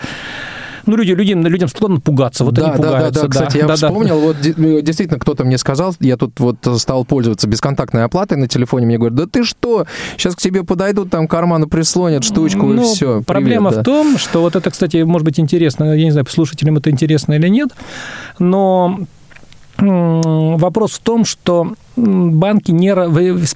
[0.86, 3.21] ну, люди, людям, людям склонны пугаться, вот да, они да, пугаются.
[3.21, 4.26] Да, да, кстати, я да, вспомнил, да.
[4.26, 8.86] вот ну, действительно кто-то мне сказал, я тут вот стал пользоваться бесконтактной оплатой на телефоне,
[8.86, 9.86] мне говорят, да ты что,
[10.17, 13.21] сейчас к тебе подойдут, там карману прислонят штучку ну, и все.
[13.24, 13.91] Проблема привет, в да.
[13.91, 17.48] том, что вот это, кстати, может быть интересно, я не знаю, слушателям это интересно или
[17.48, 17.69] нет,
[18.39, 19.00] но
[19.78, 22.93] вопрос в том, что банки не,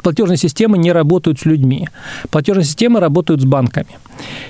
[0.01, 1.89] платежные системы не работают с людьми.
[2.29, 3.97] Платежные системы работают с банками.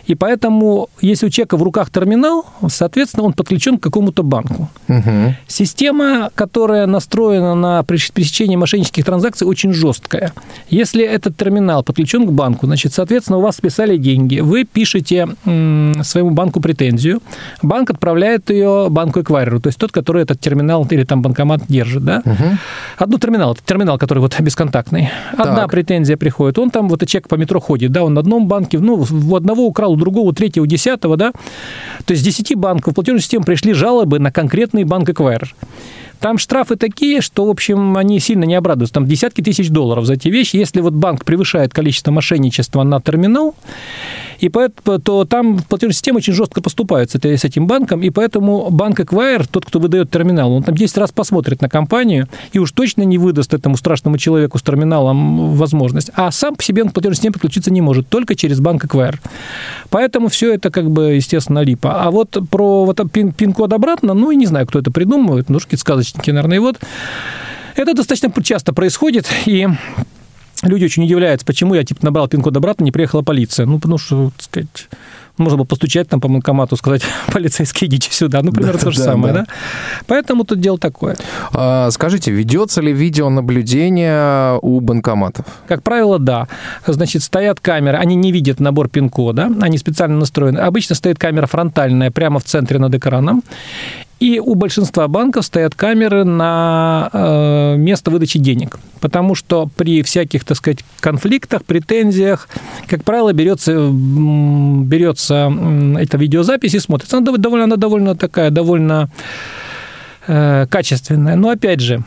[0.08, 4.70] И поэтому, если у человека в руках терминал, соответственно, он подключен к какому-то банку.
[4.88, 5.36] Угу.
[5.48, 10.34] Система, которая настроена на пресечение мошеннических транзакций, очень жесткая.
[10.70, 16.32] Если этот терминал подключен к банку, значит, соответственно, у вас списали деньги, вы пишете своему
[16.32, 17.22] банку претензию,
[17.62, 22.22] банк отправляет ее банку-эквайреру, то есть тот, который этот терминал или там банкомат держит, да?
[22.26, 22.58] Угу.
[22.98, 25.10] Одну терминал, терминал, который вот бесконтактный.
[25.34, 25.72] Одна так.
[25.72, 28.96] претензия приходит, он там, вот человек по метро ходит, да, он на одном банке, ну,
[28.98, 31.32] в одного украл, у другого, у третьего, у десятого, да.
[32.06, 35.56] То есть с 10 банков в платежную систему пришли жалобы на конкретный банк-эквайрер.
[36.20, 38.94] Там штрафы такие, что, в общем, они сильно не обрадуются.
[38.94, 40.58] Там десятки тысяч долларов за эти вещи.
[40.58, 43.56] Если вот банк превышает количество мошенничества на терминал,
[44.40, 49.00] и поэтому, то там платежная система очень жестко поступает с, этим банком, и поэтому банк
[49.00, 53.04] Эквайр, тот, кто выдает терминал, он там 10 раз посмотрит на компанию и уж точно
[53.04, 56.12] не выдаст этому страшному человеку с терминалом возможность.
[56.16, 59.20] А сам по себе он к платежной системе подключиться не может, только через банк Эквайр.
[59.90, 62.02] Поэтому все это, как бы, естественно, липа.
[62.04, 65.60] А вот про вот пин- пин-код обратно, ну, и не знаю, кто это придумывает, ну,
[65.60, 66.80] какие-то сказочники, наверное, и вот
[67.76, 69.68] это достаточно часто происходит, и
[70.64, 73.66] люди очень удивляются, почему я, типа, набрал пин-код обратно, не приехала полиция.
[73.66, 74.90] Ну, потому что, так сказать,
[75.38, 78.42] можно было постучать там по банкомату, сказать, полицейские, идите сюда.
[78.44, 79.40] Ну, примерно да, то же да, самое, да.
[79.42, 79.48] да?
[80.08, 81.16] Поэтому тут дело такое.
[81.54, 85.46] А, скажите, ведется ли видеонаблюдение у банкоматов?
[85.68, 86.50] Как правило, да.
[86.86, 90.60] Значит, стоят камеры, они не видят набор пин-кода, они специально настроены.
[90.60, 93.44] Обычно стоит камера фронтальная прямо в центре над экраном,
[94.20, 100.44] и у большинства банков стоят камеры на э, место выдачи денег, потому что при всяких,
[100.44, 102.50] так сказать, конфликтах, претензиях,
[102.88, 105.52] как правило, берется, берется
[105.98, 107.18] эта видеозапись и смотрится.
[107.18, 109.10] Она довольно, она довольно такая, довольно
[110.28, 111.36] э, качественная.
[111.36, 112.04] Но опять же,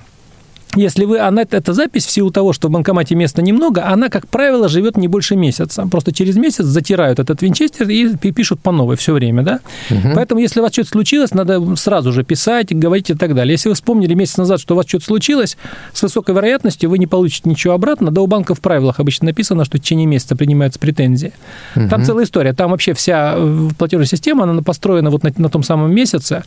[0.75, 4.27] если вы, она, эта запись в силу того, что в банкомате места немного, она, как
[4.29, 5.87] правило, живет не больше месяца.
[5.91, 9.61] Просто через месяц затирают этот винчестер и пишут по новой все время, да?
[9.91, 10.15] Угу.
[10.15, 13.53] Поэтому, если у вас что-то случилось, надо сразу же писать, говорить и так далее.
[13.53, 15.59] Если вы вспомнили месяц назад, что у вас что-то случилось,
[15.93, 18.11] с высокой вероятностью вы не получите ничего обратно.
[18.11, 21.33] Да у банков в правилах обычно написано, что в течение месяца принимаются претензии.
[21.77, 21.89] Угу.
[21.89, 22.53] Там целая история.
[22.55, 26.45] Там вообще вся э, платежная система, она построена вот на, на том самом месяце.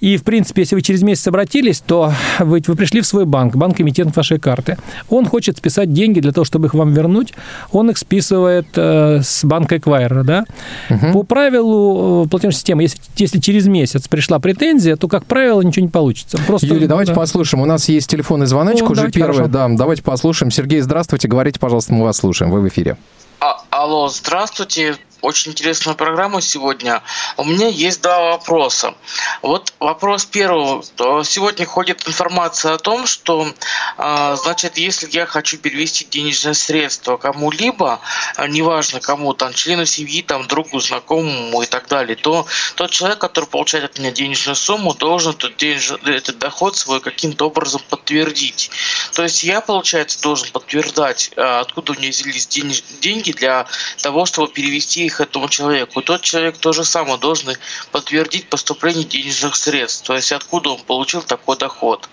[0.00, 3.56] И, в принципе, если вы через месяц обратились, то вы, вы пришли в свой банк,
[3.56, 4.76] банк эмитент вашей карты.
[5.08, 7.34] Он хочет списать деньги для того, чтобы их вам вернуть.
[7.72, 10.44] Он их списывает э, с банка Эквайра, да.
[10.90, 11.12] Угу.
[11.12, 15.84] По правилу э, платежной системы, если, если через месяц пришла претензия, то, как правило, ничего
[15.86, 16.38] не получится.
[16.46, 17.20] Просто, Юрий, давайте да.
[17.20, 17.62] послушаем.
[17.62, 19.48] У нас есть телефонный звоночек О, уже первый.
[19.48, 20.50] Да, давайте послушаем.
[20.50, 21.28] Сергей, здравствуйте.
[21.28, 22.50] Говорите, пожалуйста, мы вас слушаем.
[22.50, 22.96] Вы в эфире.
[23.40, 27.02] А, алло, здравствуйте очень интересную программу сегодня.
[27.36, 28.94] У меня есть два вопроса.
[29.42, 30.82] Вот вопрос первый.
[31.24, 33.52] Сегодня ходит информация о том, что,
[33.96, 38.00] а, значит, если я хочу перевести денежные средства кому-либо,
[38.36, 43.18] а, неважно кому, там, члену семьи, там, другу, знакомому и так далее, то тот человек,
[43.18, 45.92] который получает от меня денежную сумму, должен этот, денеж...
[46.04, 48.70] этот доход свой каким-то образом подтвердить.
[49.12, 53.66] То есть я, получается, должен подтверждать, а, откуда у меня взялись деньги для
[54.02, 56.02] того, чтобы перевести их этому человеку.
[56.02, 57.54] Тот человек тоже самое должен
[57.92, 62.08] подтвердить поступление денежных средств, то есть откуда он получил такой доход,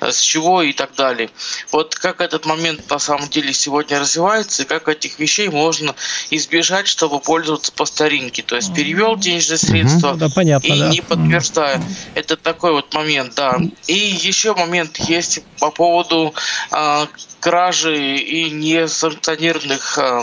[0.00, 1.30] э, с чего и так далее.
[1.72, 5.94] Вот как этот момент на самом деле сегодня развивается, и как этих вещей можно
[6.30, 8.42] избежать, чтобы пользоваться по старинке.
[8.42, 10.88] То есть перевел денежные средства угу, да, понятно, и да.
[10.88, 11.82] не подтверждая.
[12.14, 13.58] Это такой вот момент, да.
[13.86, 16.34] И еще момент есть по поводу
[16.70, 17.06] э,
[17.44, 20.22] кражи и несанкционированных э,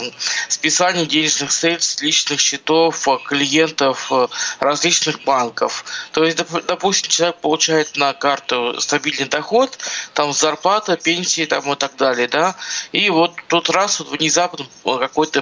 [0.50, 4.28] списаний денежных средств личных счетов э, клиентов э,
[4.60, 5.86] различных банков.
[6.12, 9.78] То есть, допустим, человек получает на карту стабильный доход,
[10.14, 12.56] там зарплата, пенсии там и так далее, да,
[12.92, 15.42] и вот тут раз вот внезапно какой-то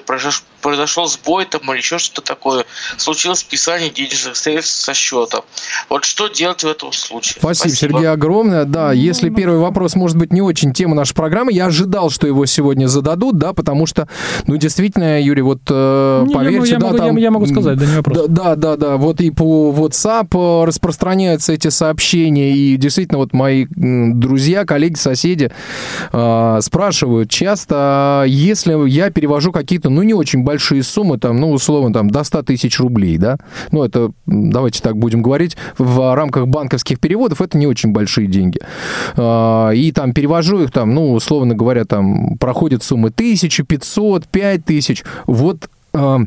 [0.62, 2.66] произошел сбой там или еще что-то такое,
[2.98, 5.42] случилось списание денежных средств со счета.
[5.90, 7.38] Вот что делать в этом случае?
[7.40, 7.94] Спасибо, Спасибо.
[7.94, 8.66] Сергей, огромное.
[8.66, 12.46] Да, если первый вопрос может быть не очень тема нашей программы, я ожидал, что его
[12.46, 14.08] сегодня зададут, да, потому что,
[14.46, 17.16] ну, действительно, Юрий, вот э, не, поверьте, я, да, могу, там...
[17.16, 18.28] Я, я могу сказать, да, не вопрос.
[18.28, 23.66] Да, да, да, вот и по WhatsApp э, распространяются эти сообщения, и действительно, вот мои
[23.70, 25.52] друзья, коллеги, соседи
[26.12, 31.94] э, спрашивают часто, если я перевожу какие-то, ну, не очень большие суммы, там, ну, условно,
[31.94, 33.38] там, до 100 тысяч рублей, да,
[33.72, 38.60] ну, это, давайте так будем говорить, в рамках банковских переводов это не очень большие деньги.
[39.16, 45.04] Э, и там перевожу их, там, ну, условно говоря, там проходят суммы 1500, 5000.
[45.28, 46.18] Вот э,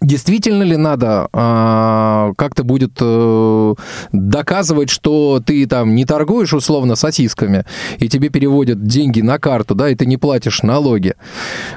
[0.00, 3.74] Действительно ли надо э, как-то будет э,
[4.12, 7.66] доказывать, что ты там не торгуешь условно сосисками,
[7.98, 11.16] и тебе переводят деньги на карту, да, и ты не платишь налоги?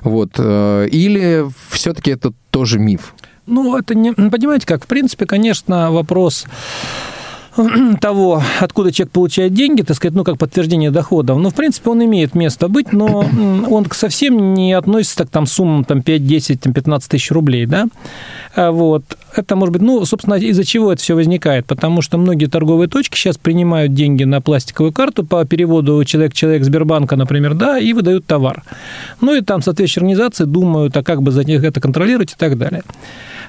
[0.03, 0.31] Вот.
[0.38, 3.13] Э, или все-таки это тоже миф?
[3.45, 4.13] Ну, это не...
[4.13, 4.86] Понимаете как?
[4.86, 6.45] В принципе, конечно, вопрос
[8.02, 12.04] того, откуда человек получает деньги, так сказать, ну, как подтверждение доходов, ну, в принципе, он
[12.04, 13.26] имеет место быть, но
[13.70, 17.86] он совсем не относится к там, суммам там, 5, 10, там, 15 тысяч рублей, да,
[18.56, 19.04] вот.
[19.36, 21.66] Это может быть, ну, собственно, из-за чего это все возникает?
[21.66, 27.16] Потому что многие торговые точки сейчас принимают деньги на пластиковую карту по переводу человек-человек Сбербанка,
[27.16, 28.63] например, да, и выдают товар.
[29.22, 32.58] Ну, и там соответствующие организации думают, а как бы за них это контролировать и так
[32.58, 32.84] далее.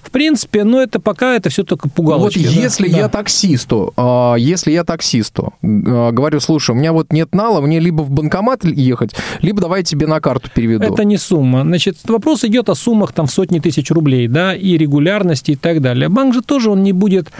[0.04, 2.38] В принципе, но это пока это все только пугалочки.
[2.38, 2.98] Вот если да.
[2.98, 7.80] я таксисту, а, если я таксисту а, говорю, слушай, у меня вот нет нала, мне
[7.80, 10.84] либо в банкомат ехать, либо давай тебе на карту переведу.
[10.84, 11.62] Это не сумма.
[11.62, 15.80] Значит, вопрос идет о суммах там в сотни тысяч рублей, да, и регулярности и так
[15.80, 16.08] далее.
[16.08, 17.32] Банк же тоже он не будет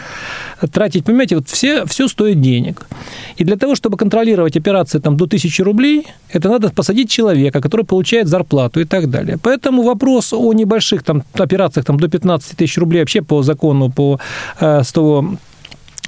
[0.71, 2.87] тратить, понимаете, вот все, все стоит денег.
[3.37, 7.85] И для того, чтобы контролировать операции там до тысячи рублей, это надо посадить человека, который
[7.85, 9.37] получает зарплату и так далее.
[9.41, 14.19] Поэтому вопрос о небольших там операциях там до 15 тысяч рублей вообще по закону, по
[14.59, 15.37] 100 э,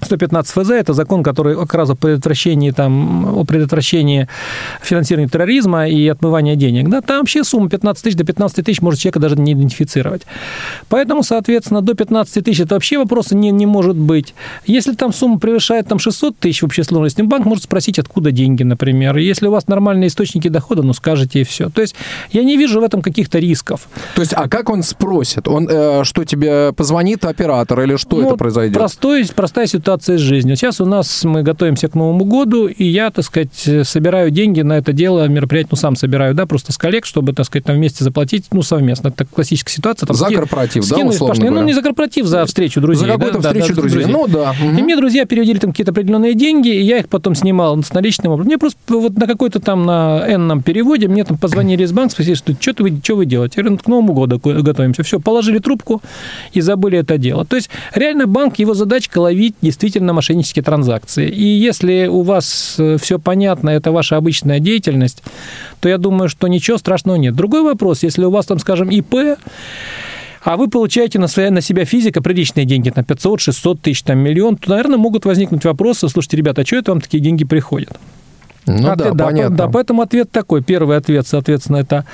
[0.05, 4.27] 115 ФЗ– это закон, который как раз о предотвращении, там, о предотвращении
[4.81, 6.89] финансирования терроризма и отмывания денег.
[6.89, 10.23] Да, там вообще сумма 15 тысяч до 15 тысяч может человека даже не идентифицировать.
[10.89, 14.33] Поэтому, соответственно, до 15 тысяч это вообще вопроса не, не может быть.
[14.65, 18.63] Если там сумма превышает там, 600 тысяч в общей сложности, банк может спросить, откуда деньги,
[18.63, 19.17] например.
[19.17, 21.69] Если у вас нормальные источники дохода, ну, скажете и все.
[21.69, 21.95] То есть
[22.31, 23.87] я не вижу в этом каких-то рисков.
[24.15, 25.47] То есть, а как он спросит?
[25.47, 28.77] Он э, что, тебе позвонит оператор или что ну, это произойдет?
[28.77, 30.57] Простой, простая ситуация ситуация с жизнью.
[30.57, 34.73] Сейчас у нас мы готовимся к Новому году, и я, так сказать, собираю деньги на
[34.73, 38.03] это дело, мероприятие, ну, сам собираю, да, просто с коллег, чтобы, так сказать, там вместе
[38.03, 39.07] заплатить, ну, совместно.
[39.07, 40.05] Это классическая ситуация.
[40.05, 41.49] Там, за корпоратив, да, условно пошли.
[41.49, 43.07] Ну, не за корпоратив, за встречу друзей.
[43.07, 44.03] За какую-то да, встречу да, друзей.
[44.03, 44.11] друзей.
[44.11, 44.53] Ну, да.
[44.61, 44.77] Угу.
[44.77, 48.33] И мне друзья переводили там какие-то определенные деньги, и я их потом снимал с наличным
[48.33, 48.47] образом.
[48.47, 52.33] Мне просто вот на какой-то там на N переводе мне там позвонили из банка, спросили,
[52.35, 53.53] что что вы, что вы делаете?
[53.55, 55.03] Я говорю, ну, к Новому году готовимся.
[55.03, 56.01] Все, положили трубку
[56.51, 57.45] и забыли это дело.
[57.45, 61.29] То есть, реально банк, его задачка ловить действительно мошеннические транзакции.
[61.29, 65.23] И если у вас э, все понятно, это ваша обычная деятельность,
[65.79, 67.35] то я думаю, что ничего страшного нет.
[67.35, 69.37] Другой вопрос, если у вас там, скажем, ИП,
[70.43, 74.17] а вы получаете на, свои, на себя физика приличные деньги, на 500, 600 тысяч, там,
[74.19, 77.97] миллион, то, наверное, могут возникнуть вопросы, слушайте, ребята, а что это вам такие деньги приходят?
[78.67, 79.55] Ну ответ, да, понятно.
[79.55, 80.61] Да, поэтому ответ такой.
[80.61, 82.05] Первый ответ, соответственно, это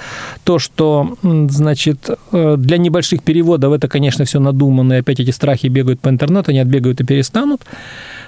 [0.44, 5.68] то, что, значит, э, для небольших переводов это, конечно, все надуманно, и опять эти страхи
[5.68, 7.64] бегают по интернету, они отбегают и перестанут.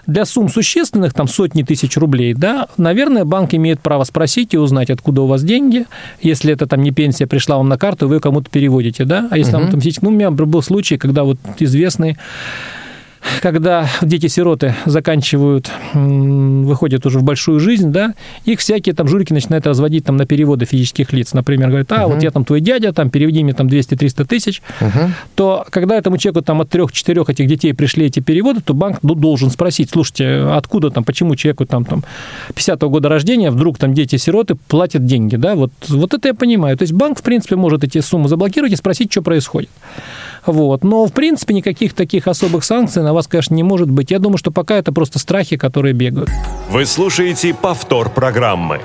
[0.08, 4.90] Для сумм существенных, там сотни тысяч рублей, да, наверное, банк имеет право спросить и узнать,
[4.90, 5.86] откуда у вас деньги.
[6.22, 9.28] Если это там не пенсия пришла вам на карту, вы кому-то переводите, да.
[9.32, 9.62] А если угу.
[9.64, 12.18] вам там, ну, у меня был случай, когда вот известный
[13.42, 18.14] когда дети-сироты заканчивают, выходят уже в большую жизнь, да,
[18.46, 21.34] их всякие там жулики начинают разводить там на переводы физических лиц.
[21.34, 22.14] Например, говорят, а, угу.
[22.14, 24.62] вот я там твой дядя, там переведи мне там 200-300 тысяч.
[24.82, 25.12] Угу.
[25.36, 29.16] То когда этому человеку там от трех-четырех этих детей пришли эти переводы, то банк ну,
[29.16, 32.04] должен спросить, слушайте, откуда там, почему человеку там, там
[32.54, 36.78] 50-го года рождения вдруг там дети-сироты платят деньги, да, вот, вот это я понимаю.
[36.78, 39.70] То есть банк, в принципе, может эти суммы заблокировать и спросить, что происходит.
[40.46, 40.84] Вот.
[40.84, 44.12] Но, в принципе, никаких таких особых санкций на вас, конечно, не может быть.
[44.12, 46.30] Я думаю, что пока это просто страхи, которые бегают.
[46.70, 48.82] Вы слушаете повтор программы.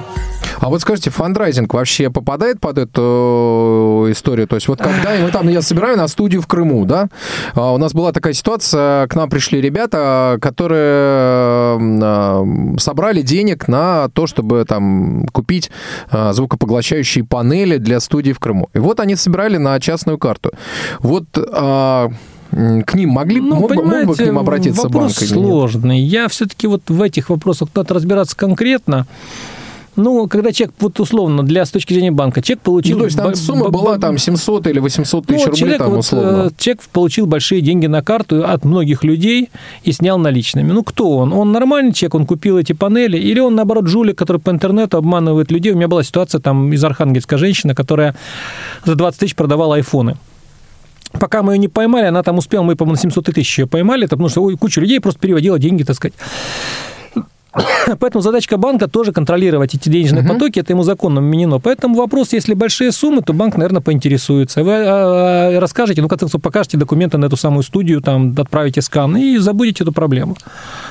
[0.61, 4.47] А вот скажите, фандрайзинг вообще попадает под эту историю?
[4.47, 7.09] То есть вот когда мы там, я собираю на студию в Крыму, да,
[7.55, 12.45] а у нас была такая ситуация, к нам пришли ребята, которые а,
[12.79, 15.71] собрали денег на то, чтобы там купить
[16.11, 18.69] а, звукопоглощающие панели для студии в Крыму.
[18.75, 20.53] И вот они собирали на частную карту.
[21.01, 21.27] Вот
[22.51, 25.29] к ним могли ну, мог, мог бы к ним обратиться вопрос банк?
[25.29, 26.01] сложный.
[26.01, 29.07] Я все-таки вот в этих вопросах надо разбираться конкретно.
[29.97, 32.97] Ну, когда человек, вот условно, для с точки зрения банка, человек получил...
[32.97, 35.99] Ну, то есть там сумма была там 700 или 800 тысяч ну, рублей, человек, там,
[35.99, 36.45] условно.
[36.45, 39.51] Вот, человек получил большие деньги на карту от многих людей
[39.83, 40.73] и снял наличными.
[40.73, 41.33] Ну, кто он?
[41.33, 45.51] Он нормальный человек, он купил эти панели, или он, наоборот, жулик, который по интернету обманывает
[45.51, 45.73] людей?
[45.73, 48.15] У меня была ситуация там из Архангельска женщина, которая
[48.85, 50.17] за 20 тысяч продавала айфоны.
[51.13, 54.07] Пока мы ее не поймали, она там успела, мы, по-моему, на 700 тысяч ее поймали,
[54.07, 56.15] потому что ой, куча людей просто переводила деньги, так сказать.
[57.99, 60.35] Поэтому задачка банка тоже контролировать эти денежные угу.
[60.35, 61.59] потоки, это ему законно вменено.
[61.59, 64.63] Поэтому вопрос, если большие суммы, то банк, наверное, поинтересуется.
[64.63, 68.83] Вы а, а, расскажете, ну, как концов, покажете документы на эту самую студию, там, отправите
[68.83, 70.37] скан и забудете эту проблему.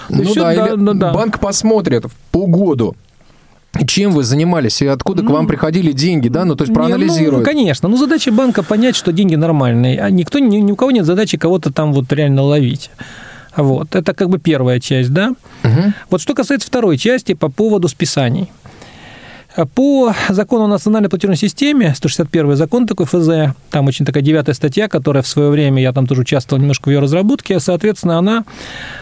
[0.09, 2.95] Ну все, да, да, да, банк посмотрит по году,
[3.85, 7.33] чем вы занимались и откуда ну, к вам приходили деньги, да, ну то есть проанализируют.
[7.33, 10.75] Ну, ну, конечно, ну задача банка понять, что деньги нормальные, а никто, ни, ни у
[10.75, 12.89] кого нет задачи кого-то там вот реально ловить.
[13.55, 15.33] Вот, это как бы первая часть, да.
[15.63, 15.93] Угу.
[16.11, 18.51] Вот что касается второй части по поводу списаний.
[19.65, 24.87] По закону о национальной платежной системе, 161 закон такой ФЗ, там очень такая девятая статья,
[24.87, 28.45] которая в свое время, я там тоже участвовал немножко в ее разработке, соответственно, она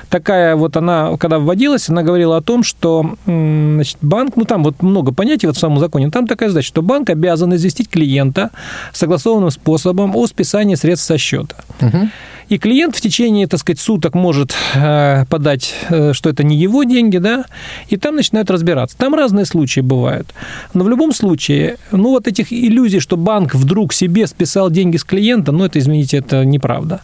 [0.10, 4.82] такая вот, она, когда вводилась, она говорила о том, что значит, банк, ну там вот
[4.82, 8.52] много понятий вот в самом законе, там такая задача, что банк обязан известить клиента
[8.94, 11.56] согласованным способом о списании средств со счета.
[11.82, 12.10] Угу.
[12.50, 16.84] И клиент в течение, так сказать, суток может э, подать, э, что это не его
[16.84, 17.46] деньги, да,
[17.90, 18.98] и там начинают разбираться.
[18.98, 20.28] Там разные случаи бывают.
[20.74, 25.04] Но в любом случае, ну вот этих иллюзий, что банк вдруг себе списал деньги с
[25.04, 27.02] клиента, ну это, извините, это неправда.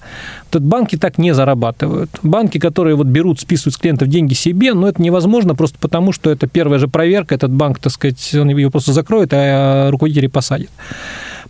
[0.49, 2.12] Тут банки так не зарабатывают.
[2.23, 6.13] Банки, которые вот берут, списывают с клиентов деньги себе, но ну, это невозможно просто потому,
[6.13, 10.27] что это первая же проверка, этот банк, так сказать, он его просто закроет, а руководители
[10.27, 10.69] посадят.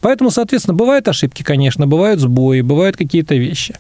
[0.04, 3.74] Поэтому, соответственно, бывают ошибки, конечно, бывают сбои, бывают какие-то вещи.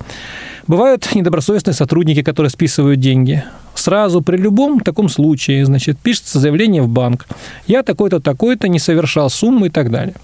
[0.67, 3.43] Бывают недобросовестные сотрудники, которые списывают деньги.
[3.75, 7.27] Сразу при любом таком случае, значит, пишется заявление в банк.
[7.67, 10.15] Я такой-то, такой-то не совершал суммы и так далее.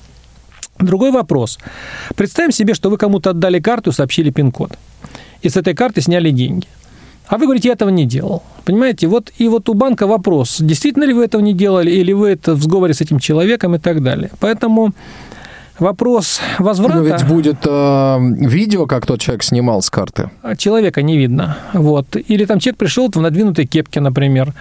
[0.78, 1.60] Другой вопрос.
[2.16, 4.78] Представим себе, что вы кому-то отдали карту и сообщили пин-код.
[5.42, 6.68] И с этой карты сняли деньги.
[7.28, 8.42] А вы говорите, я этого не делал.
[8.64, 12.30] Понимаете, вот и вот у банка вопрос, действительно ли вы этого не делали, или вы
[12.30, 14.32] это в сговоре с этим человеком и так далее.
[14.40, 14.94] Поэтому
[15.80, 16.98] Вопрос возврата...
[16.98, 20.30] Но ведь будет э, видео, как тот человек снимал с карты.
[20.42, 21.58] А человека не видно.
[21.74, 22.16] Вот.
[22.16, 24.54] Или там человек пришел в надвинутой кепке, например,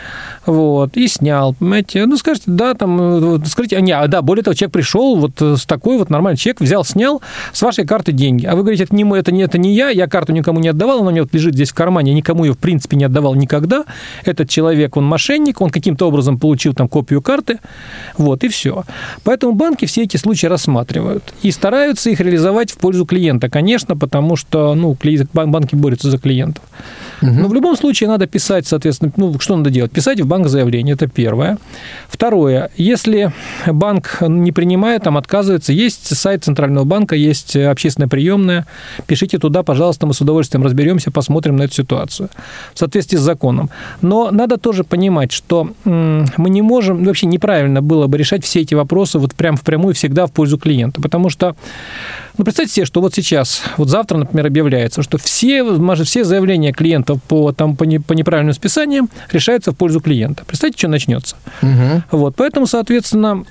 [0.46, 2.06] вот, и снял, понимаете.
[2.06, 5.66] Ну, скажите, да, там, скажите, а, не, а, да, более того, человек пришел вот с
[5.66, 7.20] такой вот нормальный человек, взял, снял
[7.52, 8.46] с вашей карты деньги.
[8.46, 11.00] А вы говорите, это не, это не, это не я, я карту никому не отдавал,
[11.00, 13.34] она у меня вот лежит здесь в кармане, я никому ее, в принципе, не отдавал
[13.34, 13.84] никогда.
[14.24, 17.58] Этот человек, он мошенник, он каким-то образом получил там копию карты,
[18.16, 18.84] вот, и все.
[19.24, 21.34] Поэтому банки все эти случаи рассматривают рассматривают.
[21.42, 24.96] И стараются их реализовать в пользу клиента, конечно, потому что ну,
[25.32, 26.62] банки борются за клиентов.
[27.22, 27.30] Угу.
[27.30, 29.90] Но в любом случае надо писать, соответственно, ну, что надо делать?
[29.90, 31.58] Писать в банк заявление, это первое.
[32.08, 33.32] Второе, если
[33.66, 38.66] банк не принимает, там отказывается, есть сайт Центрального банка, есть общественная приемная,
[39.06, 42.28] пишите туда, пожалуйста, мы с удовольствием разберемся, посмотрим на эту ситуацию
[42.74, 43.70] в соответствии с законом.
[44.00, 48.74] Но надо тоже понимать, что мы не можем, вообще неправильно было бы решать все эти
[48.74, 50.97] вопросы вот прям впрямую всегда в пользу клиента.
[50.98, 51.02] Это.
[51.02, 51.56] Потому что,
[52.36, 55.64] ну, представьте себе, что вот сейчас, вот завтра, например, объявляется, что все,
[56.04, 60.44] все заявления клиентов по, там, по, не, по неправильным списаниям решаются в пользу клиента.
[60.44, 61.36] Представьте, что начнется.
[61.62, 62.02] Угу.
[62.12, 63.44] Вот, поэтому, соответственно,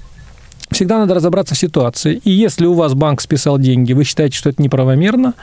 [0.71, 2.21] всегда надо разобраться в ситуации.
[2.23, 5.33] И если у вас банк списал деньги, вы считаете, что это неправомерно,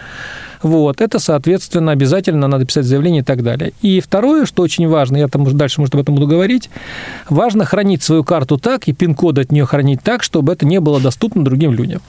[0.62, 3.72] вот, это, соответственно, обязательно надо писать заявление и так далее.
[3.82, 6.70] И второе, что очень важно, я там дальше, может, об этом буду говорить,
[7.28, 11.00] важно хранить свою карту так и пин-код от нее хранить так, чтобы это не было
[11.00, 12.00] доступно другим людям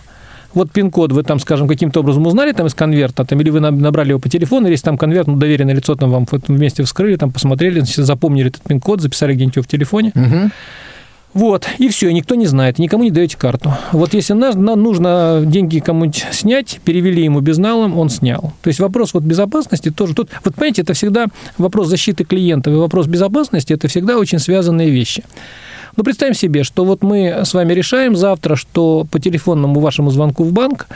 [0.56, 4.10] вот пин-код вы там, скажем, каким-то образом узнали там из конверта, там, или вы набрали
[4.10, 7.32] его по телефону, или если там конверт, ну, доверенное лицо там вам вместе вскрыли, там
[7.32, 10.12] посмотрели, запомнили этот пин-код, записали где-нибудь в телефоне.
[10.16, 10.52] Угу.
[11.36, 13.74] Вот, и все, никто не знает, никому не даете карту.
[13.92, 18.54] Вот если нужно деньги кому-нибудь снять, перевели ему безналом, он снял.
[18.62, 21.26] То есть вопрос вот безопасности тоже тут, вот понимаете, это всегда
[21.58, 25.26] вопрос защиты клиентов и вопрос безопасности, это всегда очень связанные вещи.
[25.98, 30.44] Ну, представим себе, что вот мы с вами решаем завтра, что по телефонному вашему звонку
[30.44, 30.88] в банк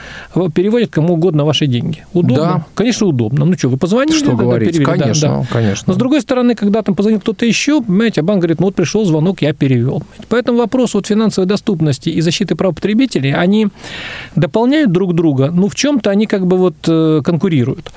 [0.54, 2.04] переводят кому угодно ваши деньги.
[2.12, 2.36] Удобно?
[2.36, 2.66] Да.
[2.74, 3.44] Конечно, удобно.
[3.44, 4.18] Ну что, вы позвонили?
[4.18, 4.70] Что говорить?
[4.70, 4.84] Перевели?
[4.84, 5.46] Конечно, да, да.
[5.50, 5.84] конечно.
[5.86, 8.74] Но с другой стороны, когда там позвонил кто-то еще, понимаете, а банк говорит, ну вот
[8.74, 10.02] пришел звонок, я перевел.
[10.28, 13.68] Поэтому вопрос вот финансовой доступности и защиты прав потребителей, они
[14.36, 17.90] дополняют друг друга, ну в чем-то они как бы вот э, конкурируют.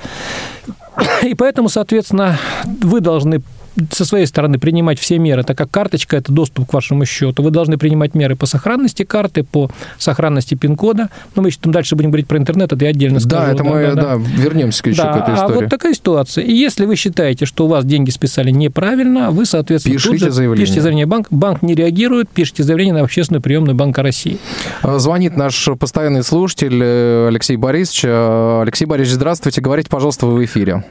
[1.22, 2.38] И поэтому, соответственно,
[2.82, 3.42] вы должны
[3.90, 7.42] со своей стороны принимать все меры, так как карточка– это доступ к вашему счету.
[7.42, 11.10] Вы должны принимать меры по сохранности карты, по сохранности пин-кода.
[11.34, 13.46] Но мы еще там дальше будем говорить про интернет, это я отдельно скажу.
[13.46, 14.14] Да, это мы да, да.
[14.16, 15.56] вернемся еще да, к этой истории.
[15.56, 16.44] А вот такая ситуация.
[16.44, 20.30] И если вы считаете, что у вас деньги списали неправильно, вы, соответственно, пишите тут же
[20.30, 20.64] заявление.
[20.64, 21.26] пишите заявление банк.
[21.30, 24.38] Банк не реагирует, пишите заявление на общественную приемную Банка России.
[24.82, 28.04] А, звонит наш постоянный слушатель э, Алексей Борисович.
[28.06, 29.60] А, Алексей Борисович, здравствуйте.
[29.60, 30.84] Говорите, пожалуйста, вы в эфире.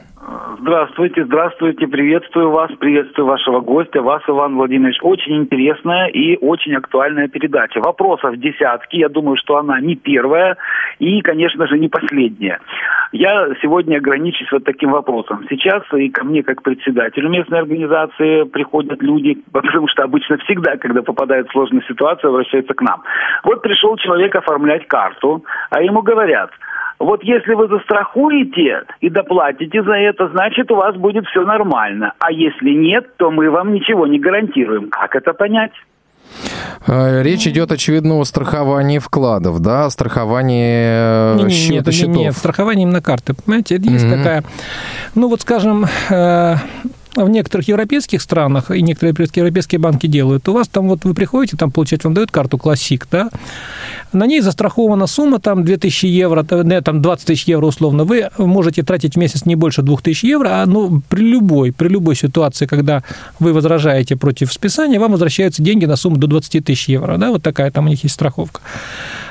[0.60, 4.96] Здравствуйте, здравствуйте, приветствую вас, приветствую вашего гостя, вас, Иван Владимирович.
[5.02, 7.80] Очень интересная и очень актуальная передача.
[7.80, 10.56] Вопросов десятки, я думаю, что она не первая
[10.98, 12.60] и, конечно же, не последняя.
[13.12, 15.44] Я сегодня ограничусь вот таким вопросом.
[15.50, 21.02] Сейчас и ко мне, как председателю местной организации, приходят люди, потому что обычно всегда, когда
[21.02, 23.02] попадают в сложную ситуацию, обращаются к нам.
[23.44, 26.50] Вот пришел человек оформлять карту, а ему говорят–
[27.04, 32.14] вот если вы застрахуете и доплатите за это, значит у вас будет все нормально.
[32.18, 34.88] А если нет, то мы вам ничего не гарантируем.
[34.90, 35.72] Как это понять?
[36.86, 42.16] Э, речь идет, очевидно, о страховании вкладов, да, о страховании не, не, счета нет, счетов.
[42.16, 43.34] Нет, страхование именно карты.
[43.34, 44.16] Понимаете, есть mm-hmm.
[44.16, 44.44] такая,
[45.14, 46.54] ну вот, скажем, э,
[47.16, 51.56] в некоторых европейских странах, и некоторые европейские банки делают, у вас там вот вы приходите,
[51.56, 53.30] там, получать, вам дают карту классик, да,
[54.12, 59.14] на ней застрахована сумма, там, 2000 евро, там, 20 тысяч евро условно, вы можете тратить
[59.14, 63.02] в месяц не больше 2000 евро, а ну, при любой, при любой ситуации, когда
[63.38, 67.42] вы возражаете против списания, вам возвращаются деньги на сумму до 20 тысяч евро, да, вот
[67.42, 68.60] такая там у них есть страховка.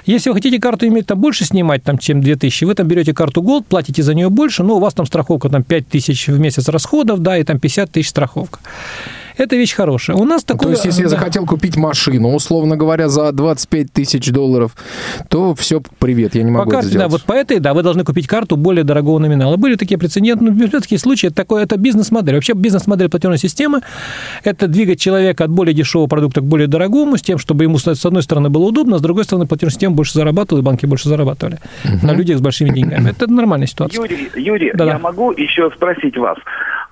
[0.05, 3.41] Если вы хотите карту иметь там больше снимать, там, чем 2000, вы там берете карту
[3.41, 7.19] Gold, платите за нее больше, но у вас там страховка там 5000 в месяц расходов,
[7.19, 8.59] да, и там 50 тысяч страховка.
[9.37, 10.15] Это вещь хорошая.
[10.15, 10.67] У нас такое...
[10.67, 11.03] То есть, если да.
[11.03, 14.75] я захотел купить машину, условно говоря, за 25 тысяч долларов,
[15.29, 17.07] то все, привет, я не могу по карте, это сделать.
[17.07, 19.57] Да, вот по этой, да, вы должны купить карту более дорогого номинала.
[19.57, 22.35] Были такие прецеденты, ну, такие случаи, это, такое, это бизнес-модель.
[22.35, 23.81] Вообще бизнес-модель платежной системы–
[24.43, 28.05] это двигать человека от более дешевого продукта к более дорогому, с тем, чтобы ему, с
[28.05, 31.59] одной стороны, было удобно, с другой стороны, платежная система больше зарабатывала, и банки больше зарабатывали
[31.83, 32.05] угу.
[32.05, 33.09] на людях с большими деньгами.
[33.11, 34.01] Это нормальная ситуация.
[34.01, 36.37] Юрий, Юрий я могу еще спросить вас.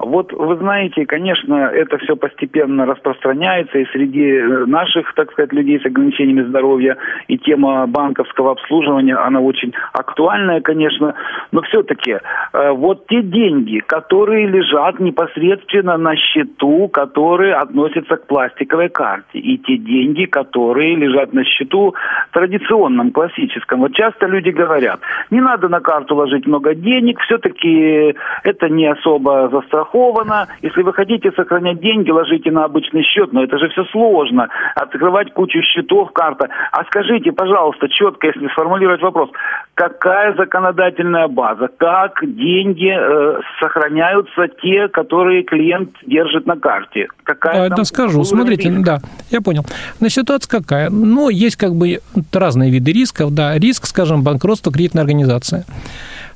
[0.03, 5.79] Вот вы знаете, конечно, это все постепенно распространяется и среди э, наших, так сказать, людей
[5.79, 6.97] с ограничениями здоровья,
[7.27, 11.13] и тема банковского обслуживания, она очень актуальная, конечно,
[11.51, 12.17] но все-таки
[12.53, 19.57] э, вот те деньги, которые лежат непосредственно на счету, которые относятся к пластиковой карте, и
[19.57, 21.93] те деньги, которые лежат на счету
[22.31, 23.81] традиционном, классическом.
[23.81, 24.99] Вот часто люди говорят,
[25.29, 30.47] не надо на карту ложить много денег, все-таки это не особо застраховано, застраховано.
[30.61, 34.47] Если вы хотите сохранять деньги, ложите на обычный счет, но это же все сложно.
[34.75, 36.49] Открывать кучу счетов, карта.
[36.71, 39.29] А скажите, пожалуйста, четко, если сформулировать вопрос,
[39.73, 47.07] какая законодательная база, как деньги э, сохраняются те, которые клиент держит на карте?
[47.23, 48.23] Какая да, скажу.
[48.23, 48.83] Смотрите, риска?
[48.83, 49.63] да, я понял.
[49.99, 50.89] На ситуация какая?
[50.89, 51.99] Ну, есть как бы
[52.33, 53.33] разные виды рисков.
[53.33, 55.65] Да, риск, скажем, банкротства кредитной организации.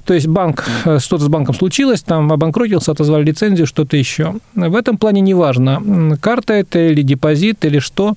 [0.05, 4.35] То есть банк, э, что-то с банком случилось, там обанкротился, отозвали лицензию, что-то еще.
[4.53, 8.13] В этом плане неважно, карта это или депозит, или что.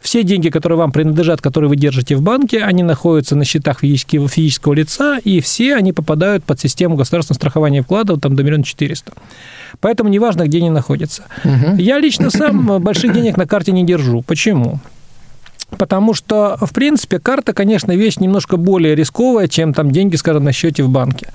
[0.00, 4.28] Все деньги, которые вам принадлежат, которые вы держите в банке, они находятся на счетах физического,
[4.28, 9.14] физического лица, и все они попадают под систему государственного страхования вкладов там, до миллиона четыреста.
[9.80, 11.22] Поэтому неважно, где они находятся.
[11.42, 11.76] Угу.
[11.78, 14.20] Я лично сам больших денег на карте не держу.
[14.20, 14.78] Почему?
[15.70, 20.52] Потому что, в принципе, карта, конечно, вещь немножко более рисковая, чем там деньги, скажем, на
[20.52, 21.28] счете в банке.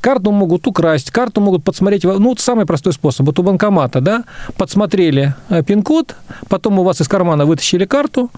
[0.00, 2.04] Карту могут украсть, карту могут подсмотреть.
[2.04, 3.26] Ну, вот самый простой способ.
[3.26, 4.24] Вот у банкомата, да,
[4.56, 6.16] подсмотрели э, пин-код,
[6.48, 8.30] потом у вас из кармана вытащили карту,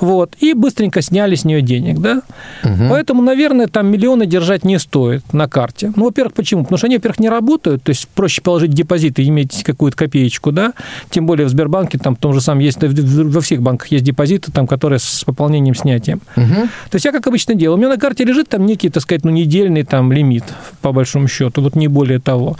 [0.00, 2.22] вот, и быстренько сняли с нее денег, да.
[2.64, 2.88] Угу.
[2.90, 5.92] Поэтому, наверное, там миллионы держать не стоит на карте.
[5.96, 6.62] Ну, во-первых, почему?
[6.62, 10.52] Потому что они, во-первых, не работают, то есть проще положить депозит и иметь какую-то копеечку,
[10.52, 10.72] да,
[11.10, 14.52] тем более в Сбербанке, там, в том же самом есть, во всех банках есть депозиты,
[14.52, 16.20] там, которые с пополнением, снятием.
[16.36, 16.68] Угу.
[16.90, 19.24] То есть я, как обычно делаю, у меня на карте лежит там некий, так сказать,
[19.24, 20.44] ну, недельный там лимит,
[20.80, 22.56] по большому счету, вот не более того.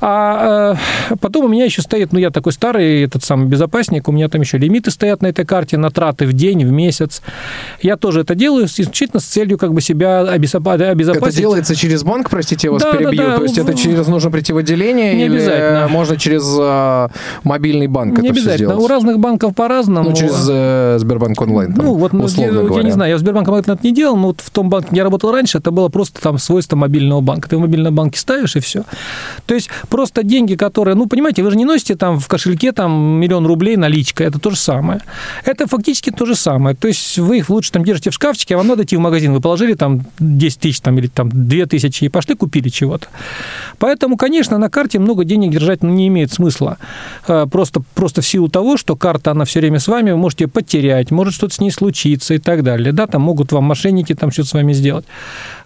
[0.00, 0.76] А
[1.10, 4.28] э, потом у меня еще стоит, ну, я такой старый, этот самый безопасник, у меня
[4.28, 7.22] там еще лимиты стоят на этой карте, на траты в день, в месяц.
[7.80, 11.14] Я тоже это делаю исключительно с целью как бы себя обезопасить.
[11.14, 13.16] Это делается через банк, простите, я вас да, перебью?
[13.16, 13.36] Да, да.
[13.38, 15.88] То есть это через нужно прийти в отделение не или обязательно.
[15.88, 17.10] можно через а,
[17.44, 18.76] мобильный банк Не это обязательно.
[18.76, 20.10] У разных банков по-разному.
[20.10, 21.74] Ну, через э, Сбербанк онлайн.
[21.74, 22.76] Там, ну, вот, ну, условно я, говоря.
[22.76, 24.88] я не знаю, я в Сбербанк онлайн это не делал, но вот в том банке,
[24.90, 27.48] где я работал раньше, это было просто там свойство мобильного банка.
[27.48, 28.84] Ты в мобильном банке ставишь, и все.
[29.46, 32.92] То есть просто деньги, которые, ну, понимаете, вы же не носите там в кошельке там
[33.20, 35.00] миллион рублей наличка, это то же самое.
[35.44, 36.55] Это фактически то же самое.
[36.80, 39.32] То есть вы их лучше там держите в шкафчике, а вам надо идти в магазин,
[39.32, 43.08] вы положили там 10 тысяч там, или там 2 тысячи и пошли купили чего-то.
[43.78, 46.78] Поэтому, конечно, на карте много денег держать ну, не имеет смысла.
[47.28, 50.48] Э, просто, просто в силу того, что карта, она все время с вами, вы можете
[50.48, 52.92] потерять, может что-то с ней случиться и так далее.
[52.92, 55.04] Да, там могут вам мошенники там что-то с вами сделать.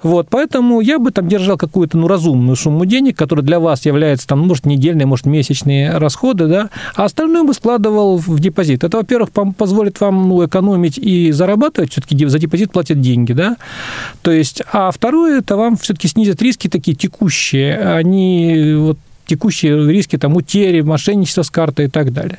[0.03, 4.26] Вот, поэтому я бы там держал какую-то ну, разумную сумму денег, которая для вас является,
[4.26, 8.82] там, может, недельные, может, месячные расходы, да, а остальное бы складывал в депозит.
[8.82, 13.57] Это, во-первых, позволит вам ну, экономить и зарабатывать, все-таки за депозит платят деньги, да,
[14.22, 20.18] то есть, а второе, это вам все-таки снизит риски такие текущие, они вот текущие риски
[20.18, 22.39] там утери, мошенничества с картой и так далее.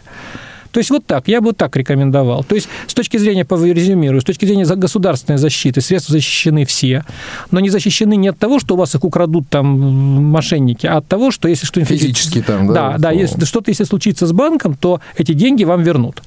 [0.72, 2.44] То есть вот так, я бы вот так рекомендовал.
[2.44, 7.04] То есть с точки зрения, по резюмирую, с точки зрения государственной защиты, средства защищены все,
[7.52, 11.08] но не защищены не от того, что у вас их украдут там мошенники, а от
[11.08, 12.00] того, что если что-нибудь...
[12.00, 12.74] Физически там, да?
[12.74, 16.22] Да, да, если что-то если случится с банком, то эти деньги вам вернут.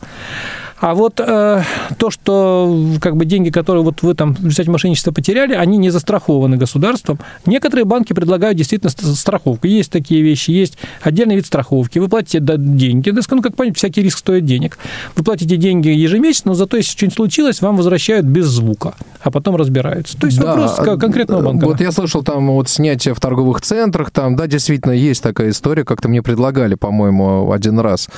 [0.84, 1.62] А вот э,
[1.96, 5.88] то, что как бы деньги, которые вот вы там в результате мошенничества потеряли, они не
[5.88, 7.18] застрахованы государством.
[7.46, 9.66] Некоторые банки предлагают действительно страховку.
[9.66, 11.98] Есть такие вещи, есть отдельный вид страховки.
[11.98, 14.76] Вы платите деньги, да, ну, как понять, всякий риск стоит денег.
[15.16, 19.56] Вы платите деньги ежемесячно, но зато если что-нибудь случилось, вам возвращают без звука, а потом
[19.56, 20.18] разбираются.
[20.18, 21.64] То есть да, вопрос конкретного банка.
[21.64, 25.86] Вот я слышал там вот снятие в торговых центрах, там, да, действительно есть такая история,
[25.86, 28.10] как-то мне предлагали, по-моему, один раз.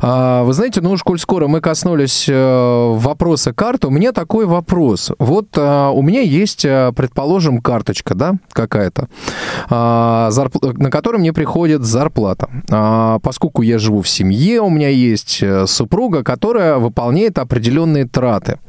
[0.00, 4.46] А, вы знаете, ну уж коль скоро мы коснулись э, вопроса карты, у меня такой
[4.46, 5.10] вопрос.
[5.18, 9.08] Вот а, у меня есть, э, предположим, карточка, да, какая-то,
[9.68, 10.30] а,
[10.62, 13.18] на которой мне приходит зарплата.
[13.20, 18.60] Поскольку я живу в семье, у меня есть э, супруга, которая выполняет определенные траты.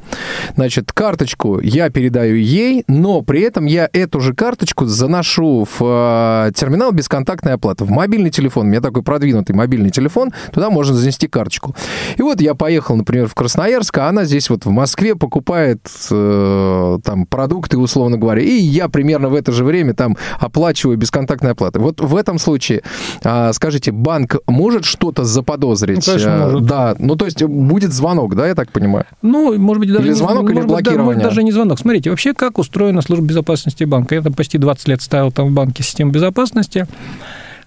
[0.56, 6.90] Значит, карточку я передаю ей, но при этом я эту же карточку заношу в терминал
[6.90, 7.84] бесконтактной оплаты.
[7.84, 8.66] В мобильный телефон.
[8.66, 10.32] У меня такой продвинутый мобильный телефон.
[10.52, 11.76] Туда можно занести карточку.
[12.16, 16.98] И вот я поехал, например, в Красноярск, а она здесь вот в Москве покупает э,
[17.04, 21.78] там продукты, условно говоря, и я примерно в это же время там оплачиваю бесконтактной оплаты.
[21.78, 22.82] Вот в этом случае,
[23.22, 26.06] э, скажите, банк может что-то заподозрить?
[26.06, 26.66] Ну, конечно, может.
[26.66, 29.06] Да, ну то есть будет звонок, да, я так понимаю?
[29.22, 31.16] Ну, может быть, даже или звонок, не, или может блокирование?
[31.16, 31.78] Быть, даже не звонок.
[31.78, 34.14] Смотрите, вообще как устроена служба безопасности банка?
[34.14, 36.86] Я там почти 20 лет ставил там в банке систему безопасности.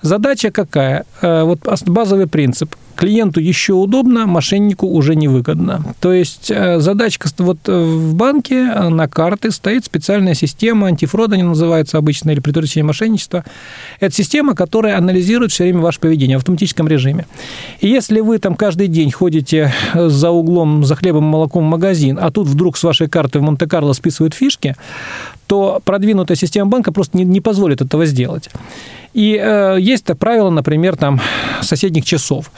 [0.02, 1.06] Задача какая?
[1.22, 2.76] Э, вот базовый принцип.
[3.02, 5.84] Клиенту еще удобно, мошеннику уже невыгодно.
[6.00, 11.42] То есть э, задачка вот э, в банке на карты стоит специальная система, антифрода не
[11.42, 13.44] называется обычно, или предотвращение мошенничества.
[14.00, 17.26] Это система, которая анализирует все время ваше поведение в автоматическом режиме.
[17.80, 22.20] И если вы там каждый день ходите за углом за хлебом и молоком в магазин,
[22.22, 24.76] а тут вдруг с вашей карты в Монте-Карло списывают фишки,
[25.48, 28.52] то продвинутая система банка просто не, не позволит этого сделать.
[29.14, 31.20] И э, есть правило, например, там,
[31.62, 32.52] соседних часов.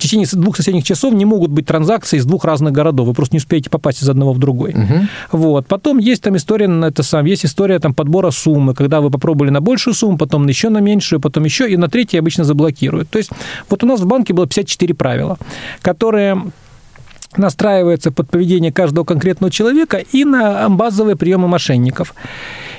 [0.00, 3.06] В течение двух соседних часов не могут быть транзакции из двух разных городов.
[3.06, 4.70] Вы просто не успеете попасть из одного в другой.
[4.70, 5.38] Угу.
[5.38, 5.66] Вот.
[5.66, 9.60] Потом есть там история, это сам, есть история там подбора суммы, когда вы попробовали на
[9.60, 13.10] большую сумму, потом еще на меньшую, потом еще, и на третью обычно заблокируют.
[13.10, 13.30] То есть
[13.68, 15.36] вот у нас в банке было 54 правила,
[15.82, 16.44] которые
[17.36, 22.14] настраиваются под поведение каждого конкретного человека и на базовые приемы мошенников.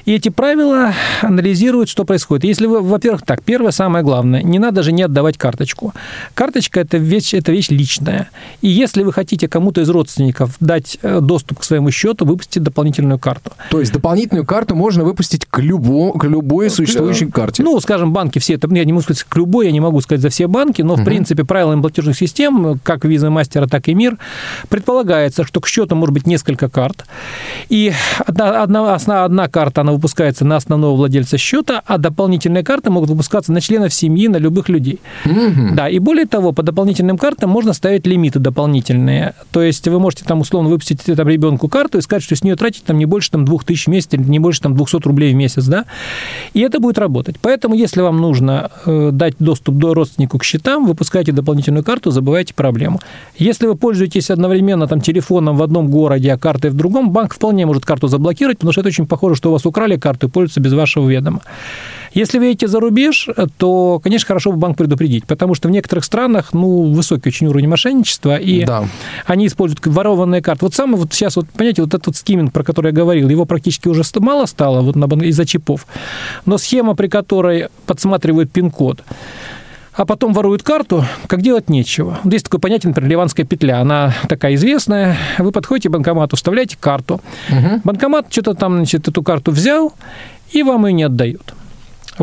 [0.05, 2.43] И эти правила анализируют, что происходит.
[2.43, 5.93] Если вы, во-первых, так, первое, самое главное, не надо же не отдавать карточку.
[6.33, 8.29] Карточка– это вещь, это вещь личная.
[8.61, 13.19] И если вы хотите кому-то из родственников дать э, доступ к своему счету, выпустите дополнительную
[13.19, 13.51] карту.
[13.69, 17.63] То есть дополнительную карту можно выпустить к, любо, к любой существующей карте?
[17.63, 20.21] Ну, скажем, банки все это, я не могу сказать к любой, я не могу сказать
[20.21, 21.05] за все банки, но, в угу.
[21.05, 24.17] принципе, правилами платежных систем, как Visa Master, так и Мир,
[24.69, 27.05] предполагается, что к счету может быть несколько карт,
[27.69, 27.93] и
[28.25, 33.51] одна, одна, одна карта, она выпускается на основного владельца счета, а дополнительные карты могут выпускаться
[33.51, 34.99] на членов семьи, на любых людей.
[35.25, 35.75] Угу.
[35.75, 39.33] Да, и более того, по дополнительным картам можно ставить лимиты дополнительные.
[39.51, 42.55] То есть вы можете там условно выпустить там, ребенку карту и сказать, что с нее
[42.55, 45.35] тратить там не больше там, 2000 в месяц или не больше там 200 рублей в
[45.35, 45.85] месяц, да,
[46.53, 47.35] и это будет работать.
[47.41, 52.53] Поэтому, если вам нужно э, дать доступ до родственнику к счетам, выпускайте дополнительную карту, забывайте
[52.53, 52.99] проблему.
[53.37, 57.65] Если вы пользуетесь одновременно там телефоном в одном городе, а картой в другом, банк вполне
[57.65, 60.59] может карту заблокировать, потому что это очень похоже, что у вас украли карту и пользуются
[60.59, 61.41] без вашего ведома.
[62.13, 66.03] Если вы едете за рубеж, то, конечно, хорошо бы банк предупредить, потому что в некоторых
[66.03, 68.83] странах, ну, высокий очень уровень мошенничества, и да.
[69.25, 70.65] они используют ворованные карты.
[70.65, 73.87] Вот самый вот сейчас, вот, понимаете, вот этот скимминг, про который я говорил, его практически
[73.87, 75.87] уже мало стало вот из-за чипов,
[76.45, 79.03] но схема, при которой подсматривают пин-код,
[79.93, 82.19] а потом воруют карту, как делать нечего.
[82.23, 83.79] Есть такое понятие, например, ливанская петля.
[83.79, 85.17] Она такая известная.
[85.37, 87.21] Вы подходите к банкомату, вставляете карту.
[87.49, 87.81] Угу.
[87.83, 89.93] Банкомат что-то там, значит, эту карту взял,
[90.51, 91.53] и вам ее не отдают.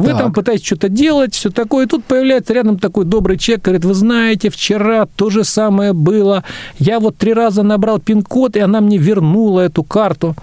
[0.01, 0.19] Вы так.
[0.19, 3.95] там пытаетесь что-то делать, все такое, и тут появляется рядом такой добрый человек, говорит, вы
[3.95, 6.45] знаете, вчера то же самое было,
[6.79, 10.35] я вот три раза набрал пин-код, и она мне вернула эту карту.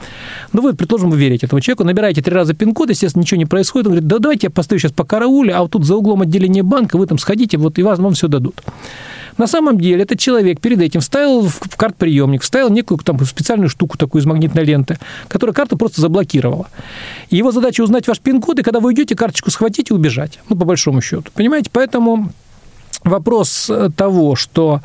[0.53, 3.88] Ну, вы, предположим, вы верите этому человеку, набираете три раза пин-код, естественно, ничего не происходит,
[3.88, 6.64] он говорит, да давайте я постою сейчас по карауле, а вот тут за углом отделения
[6.64, 8.62] банка, вы там сходите, вот и вас вам все дадут.
[9.38, 13.97] На самом деле этот человек перед этим вставил в карт-приемник, вставил некую там специальную штуку
[13.97, 16.67] такую из магнитной ленты, которая карту просто заблокировала.
[17.29, 20.39] Его задача узнать ваш пин-код, и когда вы уйдете, карточку схватить и убежать.
[20.49, 21.31] Ну, по большому счету.
[21.33, 21.69] Понимаете?
[21.73, 22.31] Поэтому
[23.03, 24.81] вопрос того, что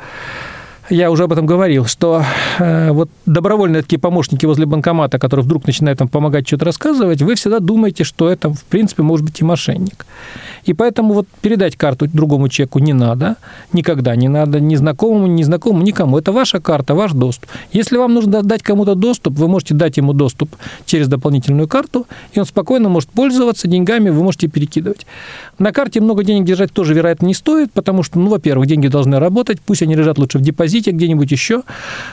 [0.89, 2.23] я уже об этом говорил, что
[2.59, 7.35] э, вот добровольные такие помощники возле банкомата, которые вдруг начинают там помогать что-то рассказывать, вы
[7.35, 10.05] всегда думаете, что это, в принципе, может быть и мошенник.
[10.65, 13.37] И поэтому вот передать карту другому человеку не надо,
[13.73, 16.17] никогда не надо, ни знакомому, ни незнакомому, никому.
[16.17, 17.49] Это ваша карта, ваш доступ.
[17.71, 20.55] Если вам нужно дать кому-то доступ, вы можете дать ему доступ
[20.85, 25.05] через дополнительную карту, и он спокойно может пользоваться деньгами, вы можете перекидывать.
[25.57, 29.19] На карте много денег держать тоже, вероятно, не стоит, потому что, ну, во-первых, деньги должны
[29.19, 31.63] работать, пусть они лежат лучше в депозите где-нибудь еще.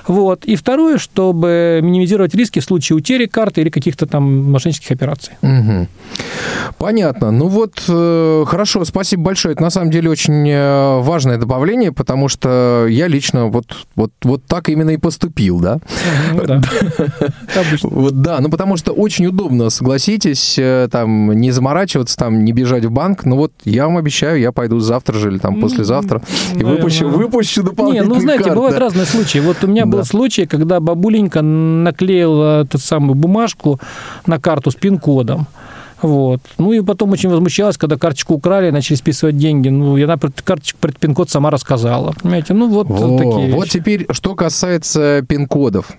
[0.07, 0.45] Вот.
[0.45, 5.35] И второе, чтобы минимизировать риски в случае утери карты или каких-то там мошеннических операций.
[5.43, 5.89] Угу.
[6.79, 7.31] Понятно.
[7.31, 9.53] Ну вот э, Хорошо, спасибо большое.
[9.53, 14.43] Это на самом деле очень э, важное добавление, потому что я лично вот, вот, вот
[14.45, 15.79] так именно и поступил, да?
[16.33, 16.61] Ну да.
[17.83, 22.85] Вот, да, ну потому что очень удобно, согласитесь, э, там не заморачиваться, там не бежать
[22.85, 23.25] в банк.
[23.25, 26.23] Ну вот я вам обещаю, я пойду завтра же или там послезавтра
[26.55, 29.39] и выпущу, выпущу дополнительный Не, ну знаете, бывают разные случаи.
[29.39, 33.81] Вот у меня был случай, когда бабуленька наклеила эту самую бумажку
[34.27, 35.47] на карту с пин-кодом.
[36.03, 36.41] Вот.
[36.59, 39.69] Ну и потом очень возмущалась, когда карточку украли, начали списывать деньги.
[39.69, 42.15] Ну, я, например, карточку про пин-код сама рассказала.
[42.23, 43.79] Понимаете, ну вот О, такие Вот вещи.
[43.81, 45.91] теперь, что касается пин-кодов.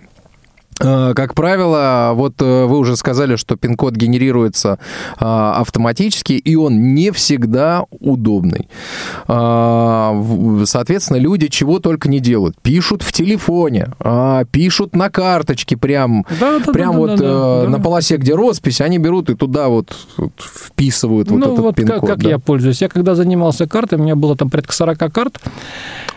[0.80, 4.80] Э, как правило, вот э, вы уже сказали, что пин-код генерируется
[5.20, 8.70] э, автоматически, и он не всегда удобный.
[9.28, 12.56] Соответственно, люди чего только не делают.
[12.62, 13.90] Пишут в телефоне,
[14.52, 18.82] пишут на карточке прям, да, да, прям да, вот да, да, на полосе, где роспись,
[18.82, 19.96] они берут и туда вот
[20.38, 22.00] вписывают ну, вот этот вот пин-код.
[22.00, 22.30] Как, как да.
[22.30, 22.82] я пользуюсь?
[22.82, 25.40] Я когда занимался картой, у меня было там порядка 40 карт,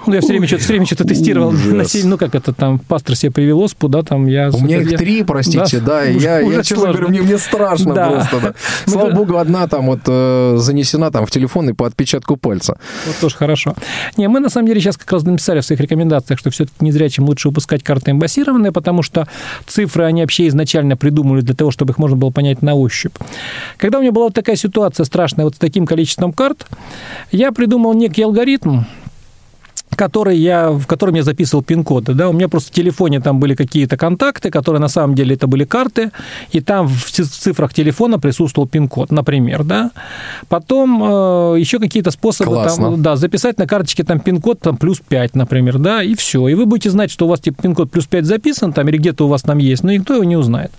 [0.06, 1.52] ну, я все время что-то, все время что-то тестировал.
[2.04, 4.50] Ну, как это там, пастор себе привел оспу, да, там я...
[4.52, 8.54] У меня их три, простите, да, я, я честно говорю, мне, мне страшно просто, да.
[8.86, 12.78] Ну, Слава богу, одна там вот э, занесена там в телефон и по отпечатку пальца.
[13.06, 13.74] Вот тоже хорошо.
[14.16, 17.24] Не, мы на самом деле сейчас как раз написали в своих рекомендациях, что все-таки незрячим
[17.24, 19.28] лучше выпускать карты эмбассированные, потому что
[19.66, 23.14] цифры они вообще изначально придумали для того, чтобы их можно было понять на ощупь.
[23.76, 26.66] Когда у меня была вот такая ситуация страшная вот с таким количеством карт,
[27.30, 28.80] я придумал некий алгоритм,
[30.02, 32.14] который я, в котором я записывал пин-коды.
[32.14, 32.28] Да?
[32.28, 35.64] У меня просто в телефоне там были какие-то контакты, которые на самом деле это были
[35.64, 36.10] карты,
[36.50, 39.62] и там в цифрах телефона присутствовал пин-код, например.
[39.62, 39.92] Да?
[40.48, 45.36] Потом э, еще какие-то способы там, да, записать на карточке там пин-код там, плюс 5,
[45.36, 46.48] например, да, и все.
[46.48, 49.26] И вы будете знать, что у вас типа пин-код плюс 5 записан там, или где-то
[49.26, 50.72] у вас там есть, но никто его не узнает.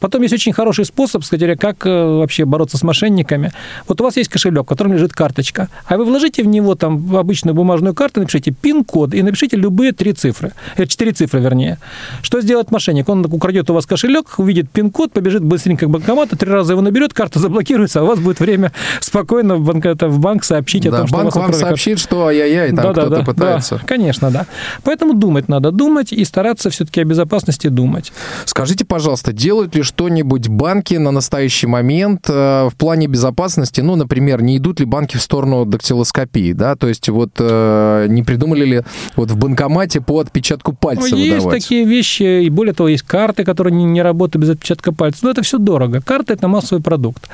[0.00, 3.52] Потом есть очень хороший способ, сказать, как э, вообще бороться с мошенниками.
[3.88, 7.16] Вот у вас есть кошелек, в котором лежит карточка, а вы вложите в него там
[7.16, 11.78] обычную бумажную карту, напишите напишите пин-код и напишите любые три цифры, э, четыре цифры, вернее.
[12.22, 13.08] Что сделает мошенник?
[13.08, 17.12] Он украдет у вас кошелек, увидит пин-код, побежит быстренько к банкомату, три раза его наберет,
[17.12, 20.90] карта заблокируется, а у вас будет время спокойно в банк, это, в банк сообщить да,
[20.90, 23.76] о том, что банк вам сообщит, что ай-яй-яй, там да, кто-то да, пытается.
[23.76, 24.46] Да, конечно, да.
[24.82, 28.12] Поэтому думать надо, думать и стараться все-таки о безопасности думать.
[28.44, 33.80] Скажите, пожалуйста, делают ли что-нибудь банки на настоящий момент э, в плане безопасности?
[33.80, 36.76] Ну, например, не идут ли банки в сторону дактилоскопии, да?
[36.76, 38.82] То есть вот э, не придумали ли
[39.16, 41.62] вот в банкомате по отпечатку пальца Ну, Есть выдавать?
[41.62, 45.18] такие вещи, и более того, есть карты, которые не, не работают без отпечатка пальца.
[45.22, 46.00] Но это все дорого.
[46.00, 47.28] Карта– это массовый продукт.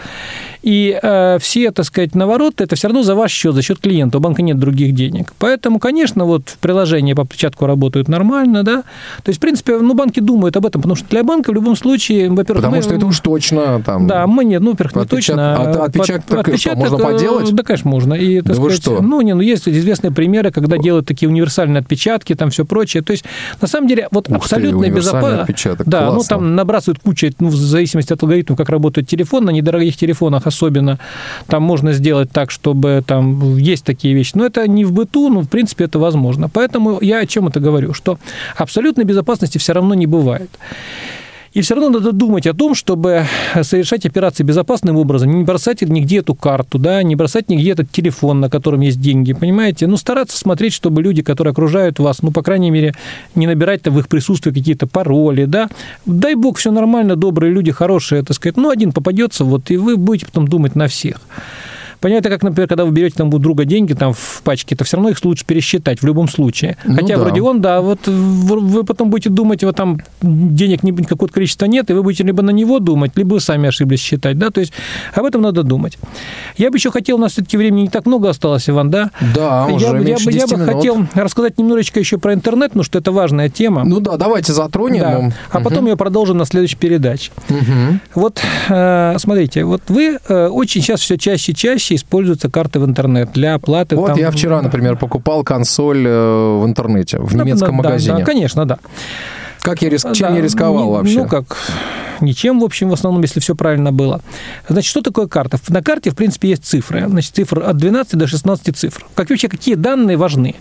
[0.63, 4.17] И э, все, так сказать, навороты– это все равно за ваш счет, за счет клиента.
[4.17, 5.35] У банка нет других денег.
[5.39, 8.83] Поэтому, конечно, вот приложения по отпечатку работают нормально, да.
[9.23, 11.77] То есть, в принципе, ну, банки думают об этом, потому что для банка в любом
[11.77, 12.65] случае, во-первых...
[12.65, 14.07] Потому мы- что это уж точно там...
[14.07, 15.57] Да, мы нет, ну, во-первых, не Отпечат- точно.
[15.57, 17.53] а отпечаток что, можно э, поделать?
[17.55, 18.15] Да, конечно, можно.
[18.15, 19.03] И, Да вы сказать, что?
[19.03, 23.03] Ну, не, ну, есть известные примеры, когда делают такие универсальные отпечатки, там все прочее.
[23.03, 23.25] То есть,
[23.61, 24.47] на самом деле, вот Ух
[24.91, 25.43] безопасно.
[25.43, 26.37] отпечаток, Да, ну, классно.
[26.37, 30.99] там набрасывают кучу, ну, в зависимости от алгоритмов, как работает телефон, на недорогих телефонах особенно,
[31.47, 34.33] там можно сделать так, чтобы там есть такие вещи.
[34.35, 36.49] Но это не в быту, но, в принципе, это возможно.
[36.49, 37.93] Поэтому я о чем это говорю?
[37.95, 38.19] Что
[38.57, 40.51] абсолютной безопасности все равно не бывает.
[41.57, 43.25] И все равно надо думать о том, чтобы
[43.63, 48.41] совершать операции безопасным образом, не бросать нигде эту карту, да, не бросать нигде этот телефон,
[48.41, 49.87] на котором есть деньги, понимаете?
[49.87, 52.95] Ну, стараться смотреть, чтобы люди, которые окружают вас, ну, по крайней мере,
[53.35, 55.71] не набирать там в их присутствии какие-то пароли, да.
[56.05, 58.59] Дай бог, все нормально, добрые люди, хорошие, так сказать.
[58.59, 61.23] Ну, один попадется, вот, и вы будете потом думать на всех.
[62.01, 64.97] Понятно, как, например, когда вы берете там у друга деньги там в пачке, то все
[64.97, 66.77] равно их лучше пересчитать в любом случае.
[66.85, 67.23] Ну Хотя да.
[67.23, 71.91] вроде он, да, вот вы потом будете думать, вот там денег не какое-то количество нет,
[71.91, 74.73] и вы будете либо на него думать, либо вы сами ошиблись считать, да, то есть
[75.15, 75.99] об этом надо думать.
[76.57, 79.11] Я бы еще хотел, у нас все-таки времени не так много осталось, Иван, да?
[79.35, 80.75] Да, я, уже я, меньше я 10 бы минут.
[80.75, 83.85] хотел рассказать немножечко еще про интернет, потому что это важная тема.
[83.85, 85.01] Ну да, давайте затронем.
[85.01, 85.31] Да.
[85.51, 87.31] А потом ее продолжим на следующей передаче.
[87.49, 88.01] Мгм.
[88.15, 92.85] Вот э, смотрите, вот вы э, очень сейчас все чаще и чаще используются карты в
[92.85, 93.97] интернет для оплаты.
[93.97, 97.89] Вот там- я вчера, например, покупал консоль э, в интернете, в Да, немецком да, да,
[97.89, 98.19] магазине.
[98.19, 98.79] Да, конечно, да.
[99.67, 101.19] Как я рис- чем Да, я рисковал не- вообще?
[101.19, 101.57] Ну как,
[102.21, 104.21] ничем, в общем, в основном, если все правильно было.
[104.69, 105.59] Значит, что такое карта?
[105.69, 107.05] На карте, в принципе, есть цифры.
[107.09, 109.05] Значит, цифры от 12 до 16 цифр.
[109.17, 110.55] Как вообще, какие данные важны?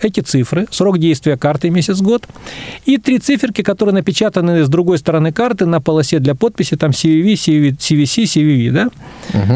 [0.00, 2.26] Эти цифры, срок действия карты, месяц, год,
[2.84, 7.34] и три циферки, которые напечатаны с другой стороны карты на полосе для подписи, там CVV,
[7.78, 8.88] CVC, CVV, да?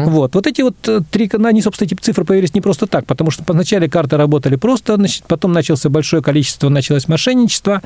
[0.05, 0.35] Вот.
[0.35, 3.43] Вот эти вот э, три, они, собственно, эти цифры появились не просто так, потому что
[3.43, 7.81] поначале карты работали просто, значит, потом начался большое количество, началось мошенничество,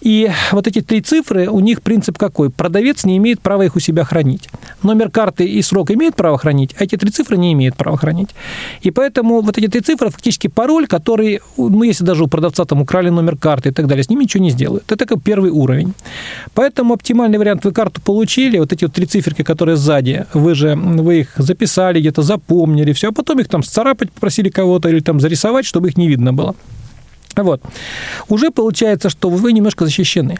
[0.00, 2.50] и вот эти три цифры, у них принцип какой?
[2.50, 4.48] Продавец не имеет права их у себя хранить.
[4.82, 8.30] Номер карты и срок имеет право хранить, а эти три цифры не имеют права хранить.
[8.80, 12.82] И поэтому вот эти три цифры фактически пароль, который, ну, если даже у продавца там
[12.82, 14.90] украли номер карты и так далее, с ними ничего не сделают.
[14.90, 15.94] Это как первый уровень.
[16.54, 20.74] Поэтому оптимальный вариант, вы карту получили, вот эти вот три циферки, которые сзади, вы же,
[20.74, 25.20] вы их записали, где-то запомнили, все, а потом их там сцарапать попросили кого-то или там
[25.20, 26.54] зарисовать, чтобы их не видно было.
[27.36, 27.62] Вот.
[28.28, 30.38] Уже получается, что вы немножко защищены.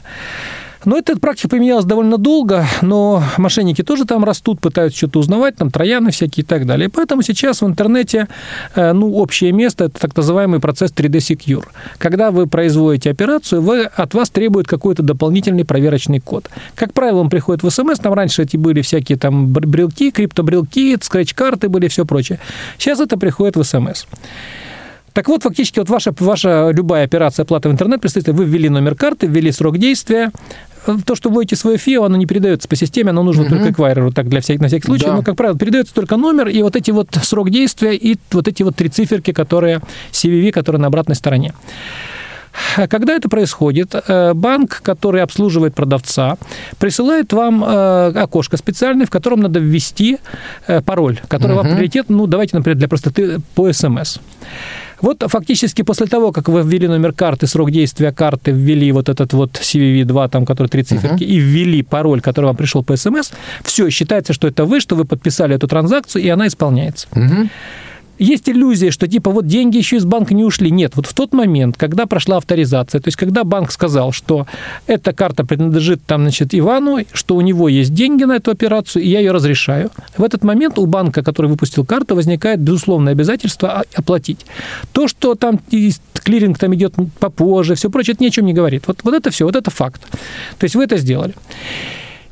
[0.84, 5.70] Но эта практика применялась довольно долго, но мошенники тоже там растут, пытаются что-то узнавать, там
[5.70, 6.88] трояны всякие и так далее.
[6.88, 8.28] Поэтому сейчас в интернете,
[8.74, 11.64] э, ну, общее место– это так называемый процесс 3D Secure.
[11.98, 16.50] Когда вы производите операцию, вы, от вас требуют какой-то дополнительный проверочный код.
[16.74, 20.98] Как правило, он приходит в СМС, там раньше эти были всякие там бр- брелки, криптобрелки,
[21.00, 22.40] скретч-карты были, все прочее.
[22.78, 24.06] Сейчас это приходит в СМС.
[25.12, 28.94] Так вот, фактически, вот ваша, ваша любая операция оплаты в интернет, представьте, вы ввели номер
[28.94, 30.30] карты, ввели срок действия,
[31.06, 34.28] то, что вводите свое ФИО, оно не передается по системе, оно нужно только эквайреру, так
[34.28, 35.16] для всяких, на всякий случай, Да.
[35.16, 38.62] но, как правило, передается только номер и вот эти вот срок действия и вот эти
[38.62, 39.80] вот три циферки, которые
[40.12, 41.54] CVV, которые на обратной стороне.
[42.88, 46.36] Когда это происходит, э, банк, который обслуживает продавца,
[46.78, 50.18] присылает вам э, окошко специальное, в котором надо ввести
[50.66, 54.18] э, пароль, который вам прилетит, ну, давайте, например, для простоты по СМС.
[55.02, 59.32] Вот фактически после того, как вы ввели номер карты, срок действия карты, ввели вот этот
[59.32, 63.32] вот CVV2, там, который три циферки, и ввели пароль, который вам пришел по СМС,
[63.64, 67.08] все, считается, что это вы, что вы подписали эту транзакцию, и она исполняется.
[68.22, 70.70] Есть иллюзия, что типа вот деньги еще из банка не ушли.
[70.70, 74.46] Нет, вот в тот момент, когда прошла авторизация, то есть когда банк сказал, что
[74.86, 79.08] эта карта принадлежит там, значит, Ивану, что у него есть деньги на эту операцию, и
[79.08, 84.46] я ее разрешаю, в этот момент у банка, который выпустил карту, возникает безусловное обязательство оплатить.
[84.92, 85.58] То, что там
[86.14, 88.84] клиринг там идет попозже, все прочее, это ни о чем не говорит.
[88.86, 90.00] Вот, вот это все, вот это факт.
[90.58, 91.34] То есть вы это сделали.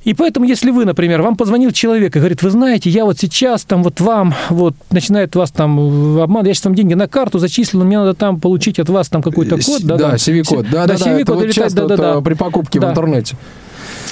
[0.05, 3.65] И поэтому, если вы, например, вам позвонил человек и говорит, вы знаете, я вот сейчас
[3.65, 7.85] там вот вам, вот начинает вас там обман, я сейчас вам деньги на карту зачислил,
[7.85, 9.83] мне надо там получить от вас там какой-то код.
[9.83, 10.67] Да, да, CV-код.
[10.71, 12.21] Да, да, да, CV-код это вот часто да, да, да.
[12.23, 12.89] при покупке да.
[12.89, 13.37] в интернете.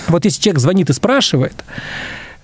[0.08, 1.64] Вот если человек звонит и спрашивает,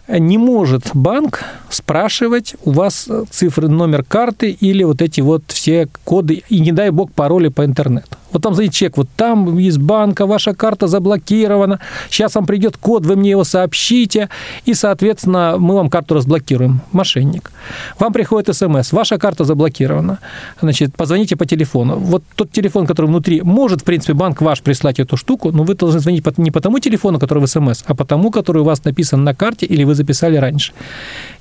[0.09, 6.42] не может банк спрашивать у вас цифры, номер карты или вот эти вот все коды,
[6.49, 8.16] и не дай бог пароли по интернету.
[8.35, 11.78] Вот там звонит чек, вот там из банка ваша карта заблокирована,
[12.11, 14.28] сейчас вам придет код, вы мне его сообщите,
[14.66, 16.80] и, соответственно, мы вам карту разблокируем.
[16.93, 17.53] Мошенник.
[17.99, 20.18] Вам приходит смс, ваша карта заблокирована,
[20.61, 21.97] значит, позвоните по телефону.
[21.97, 25.74] Вот тот телефон, который внутри, может, в принципе, банк ваш прислать эту штуку, но вы
[25.74, 28.85] должны звонить не по тому телефону, который в смс, а по тому, который у вас
[28.85, 30.72] написан на карте или вы записали раньше.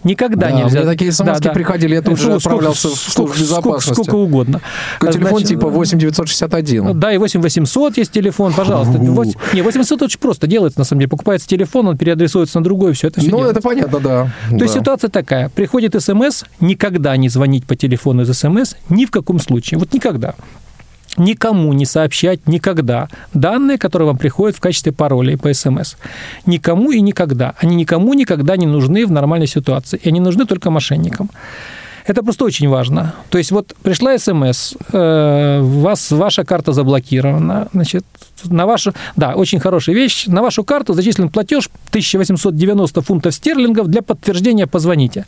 [0.04, 0.80] Никогда да, нельзя.
[0.82, 1.52] Мне такие смс да, да.
[1.52, 3.94] приходили, это уже отправлялся в службу безопасности.
[3.94, 4.62] Сколько, сколько угодно.
[5.00, 7.00] Телефон Значит, типа 8961.
[7.00, 8.98] Да, и 8800 есть телефон, пожалуйста.
[8.98, 11.10] 8, не, 800 очень просто делается, на самом деле.
[11.10, 13.60] Покупается телефон, он переадресуется на другой, все это все Ну, делается.
[13.60, 14.32] это понятно, да.
[14.50, 14.66] То да.
[14.66, 15.50] есть ситуация такая.
[15.50, 19.80] Приходит смс, никогда не звонить по телефону из смс, ни в каком случае.
[19.80, 20.36] Вот никогда
[21.18, 25.96] никому не сообщать никогда данные, которые вам приходят в качестве паролей по СМС.
[26.46, 27.54] Никому и никогда.
[27.58, 30.00] Они никому никогда не нужны в нормальной ситуации.
[30.04, 31.30] И они нужны только мошенникам.
[32.06, 33.14] Это просто очень важно.
[33.30, 38.06] То есть вот пришла смс, э, вас, ваша карта заблокирована, значит,
[38.44, 44.02] на вашу, да, очень хорошая вещь, на вашу карту зачислен платеж 1890 фунтов стерлингов для
[44.02, 45.26] подтверждения позвоните.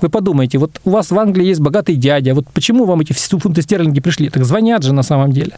[0.00, 3.62] Вы подумайте, вот у вас в Англии есть богатый дядя, вот почему вам эти фунты
[3.62, 4.28] стерлинги пришли?
[4.28, 5.56] Так звонят же на самом деле.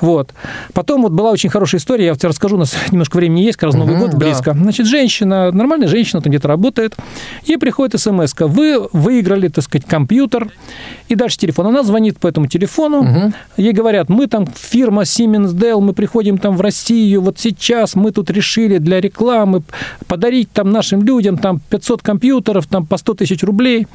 [0.00, 0.32] Вот.
[0.72, 3.68] Потом вот была очень хорошая история, я тебе расскажу, у нас немножко времени есть, как
[3.68, 4.52] раз Новый угу, год близко.
[4.54, 4.60] Да.
[4.60, 6.96] Значит, женщина, нормальная женщина, там где-то работает,
[7.44, 8.46] ей приходит смс -ка.
[8.46, 10.50] вы выиграли, так сказать, компьютер,
[11.08, 11.66] и дальше телефон.
[11.66, 13.32] Она звонит по этому телефону, угу.
[13.56, 18.12] ей говорят, мы там фирма Siemens Dell, мы приходим там в Россию, вот сейчас мы
[18.12, 19.62] тут решили для рекламы
[20.06, 23.86] подарить там нашим людям там 500 компьютеров, там по 100 тысяч рублей.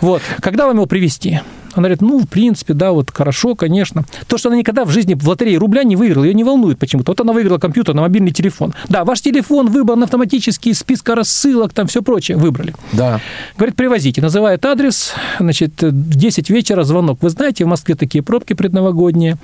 [0.00, 0.22] Вот.
[0.40, 1.40] Когда вам его привезти?
[1.78, 4.04] Она говорит, ну, в принципе, да, вот хорошо, конечно.
[4.26, 7.12] То, что она никогда в жизни в лотерее рубля не выиграла, ее не волнует почему-то.
[7.12, 8.74] Вот она выиграла компьютер на мобильный телефон.
[8.88, 12.74] Да, ваш телефон выбран автоматически из списка рассылок, там все прочее, выбрали.
[12.92, 13.20] Да.
[13.56, 14.20] Говорит, привозите.
[14.20, 17.18] Называет адрес, значит, в 10 вечера звонок.
[17.22, 19.36] Вы знаете, в Москве такие пробки предновогодние.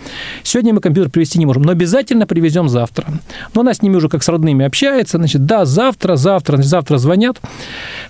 [0.42, 3.06] Сегодня мы компьютер привезти не можем, но обязательно привезем завтра.
[3.54, 5.18] Но она с ними уже как с родными общается.
[5.18, 7.40] Значит, да, завтра, завтра, значит, завтра звонят.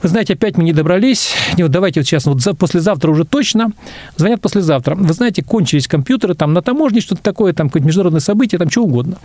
[0.03, 1.35] Вы знаете, опять мы не добрались.
[1.59, 3.73] Не, вот давайте вот сейчас, вот послезавтра уже точно.
[4.17, 4.95] Звонят послезавтра.
[4.95, 8.83] Вы знаете, кончились компьютеры, там на таможне что-то такое, там какое-то международное событие, там что
[8.85, 9.19] угодно.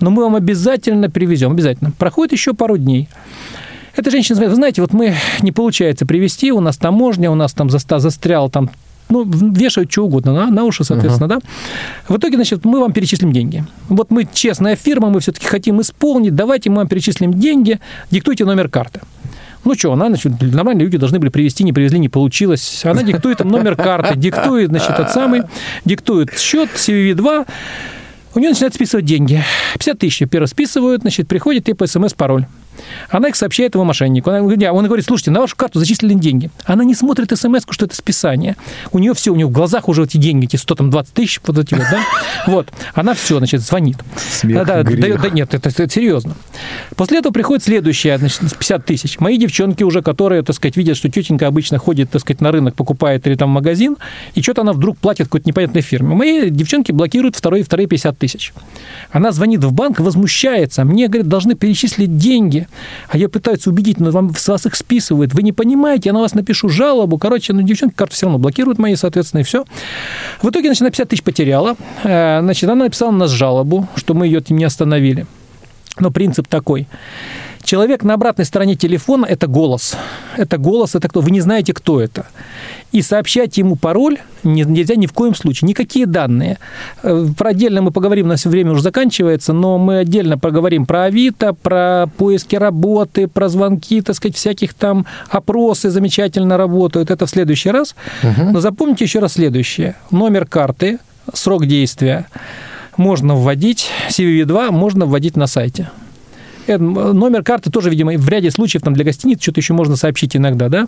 [0.00, 1.92] Но мы вам обязательно привезем, обязательно.
[1.92, 3.08] Проходит еще пару дней.
[3.96, 7.52] Эта женщина говорит, вы знаете, вот мы не получается привезти, у нас таможня, у нас
[7.52, 8.70] там застрял там
[9.08, 11.40] ну, вешают что угодно на, на уши, соответственно, uh-huh.
[12.08, 12.14] да.
[12.14, 13.64] В итоге, значит, мы вам перечислим деньги.
[13.88, 17.80] Вот мы честная фирма, мы все-таки хотим исполнить, давайте мы вам перечислим деньги,
[18.10, 19.00] диктуйте номер карты.
[19.64, 22.82] Ну что, она, значит, нормальные люди должны были привезти, не привезли, не получилось.
[22.84, 25.42] Она диктует им номер карты, диктует, значит, этот самый,
[25.84, 27.46] диктует счет, CVV2,
[28.34, 29.42] у нее начинают списывать деньги.
[29.74, 32.46] 50 тысяч первый списывают, значит, приходит и по смс-пароль.
[33.08, 34.30] Она их сообщает его мошеннику.
[34.30, 36.50] Она, он говорит, слушайте, на вашу карту зачислены деньги.
[36.64, 38.56] Она не смотрит смс что это списание.
[38.92, 41.40] У нее все, у нее в глазах уже эти деньги, эти 100, там, 20 тысяч,
[41.44, 42.00] вот эти вот, да?
[42.46, 42.68] Вот.
[42.94, 43.96] Она все, значит, звонит.
[44.16, 46.34] Смех, да, да, да, нет, это, это серьезно.
[46.96, 49.18] После этого приходит следующая, значит, 50 тысяч.
[49.18, 52.74] Мои девчонки уже, которые, так сказать, видят, что тетенька обычно ходит, так сказать, на рынок,
[52.74, 53.96] покупает или там магазин,
[54.34, 56.14] и что-то она вдруг платит какой-то непонятной фирме.
[56.14, 58.52] Мои девчонки блокируют вторые, вторые 50 тысяч.
[59.10, 60.84] Она звонит в банк, возмущается.
[60.84, 62.63] Мне, говорит, должны перечислить деньги.
[63.08, 65.34] А я пытаются убедить, но вам с вас их списывают.
[65.34, 67.18] Вы не понимаете, я на вас напишу жалобу.
[67.18, 69.64] Короче, ну, девчонки карту все равно блокируют мои, соответственно, и все.
[70.42, 71.76] В итоге, значит, на 50 тысяч потеряла.
[72.02, 75.26] Э, значит, она написала на нас жалобу, что мы ее не остановили.
[75.98, 76.88] Но принцип такой.
[77.64, 79.96] Человек на обратной стороне телефона– это голос.
[80.36, 81.20] Это голос, это кто?
[81.20, 82.26] Вы не знаете, кто это.
[82.92, 85.68] И сообщать ему пароль нельзя ни в коем случае.
[85.68, 86.58] Никакие данные.
[87.02, 91.04] Э, про отдельно мы поговорим, у нас время уже заканчивается, но мы отдельно поговорим про
[91.04, 97.10] Авито, про поиски работы, про звонки, так сказать, всяких там опросы замечательно работают.
[97.10, 97.96] Это в следующий раз.
[98.22, 98.50] Угу.
[98.52, 99.96] Но запомните еще раз следующее.
[100.10, 100.98] Номер карты,
[101.32, 102.26] срок действия
[102.98, 105.90] можно вводить, CVV2 можно вводить на сайте.
[106.66, 110.36] Э, номер карты тоже, видимо, в ряде случаев там для гостиниц что-то еще можно сообщить
[110.36, 110.86] иногда, да?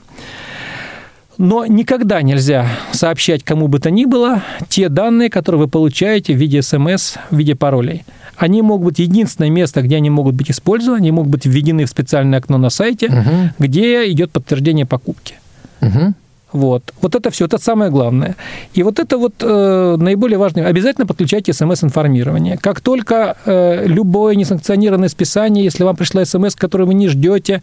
[1.39, 6.37] Но никогда нельзя сообщать кому бы то ни было те данные, которые вы получаете в
[6.37, 8.05] виде смс, в виде паролей.
[8.37, 11.91] Они могут быть единственное место, где они могут быть использованы, они могут быть введены в
[11.91, 13.51] специальное окно на сайте, угу.
[13.59, 15.35] где идет подтверждение покупки.
[15.83, 16.15] Угу.
[16.57, 16.95] Вот.
[17.03, 18.35] Вот это все, это самое главное.
[18.73, 20.67] И вот это вот э, наиболее важное.
[20.67, 22.57] Обязательно подключайте смс-информирование.
[22.57, 27.63] Как только э, любое несанкционированное списание, если вам пришла смс, которую вы не ждете,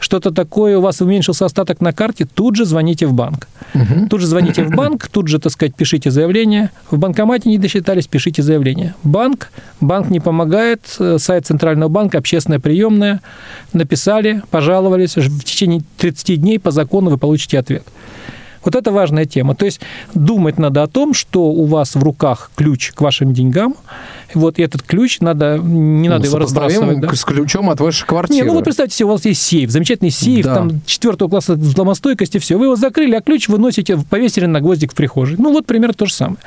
[0.00, 3.46] что-то такое, у вас уменьшился остаток на карте, тут же звоните в банк.
[3.74, 4.08] Угу.
[4.10, 6.70] Тут же звоните в банк, тут же, так сказать, пишите заявление.
[6.90, 8.96] В банкомате не досчитались, пишите заявление.
[9.04, 13.20] Банк, банк не помогает, э, сайт Центрального банка, общественная приемная,
[13.72, 17.84] написали, пожаловались, в течение 30 дней по закону вы получите ответ.
[18.64, 19.54] Вот это важная тема.
[19.54, 19.80] То есть
[20.14, 23.74] думать надо о том, что у вас в руках ключ к вашим деньгам,
[24.34, 27.00] вот этот ключ надо, не надо ну, его разбрасывать.
[27.00, 27.14] Да?
[27.14, 28.40] с ключом от вашей квартиры.
[28.40, 30.54] Не, ну вот представьте себе, у вас есть сейф, замечательный сейф, да.
[30.56, 32.56] там четвертого класса взломостойкости, все.
[32.56, 35.36] Вы его закрыли, а ключ вы носите, повесили на гвоздик в прихожей.
[35.38, 36.38] Ну вот примерно то же самое.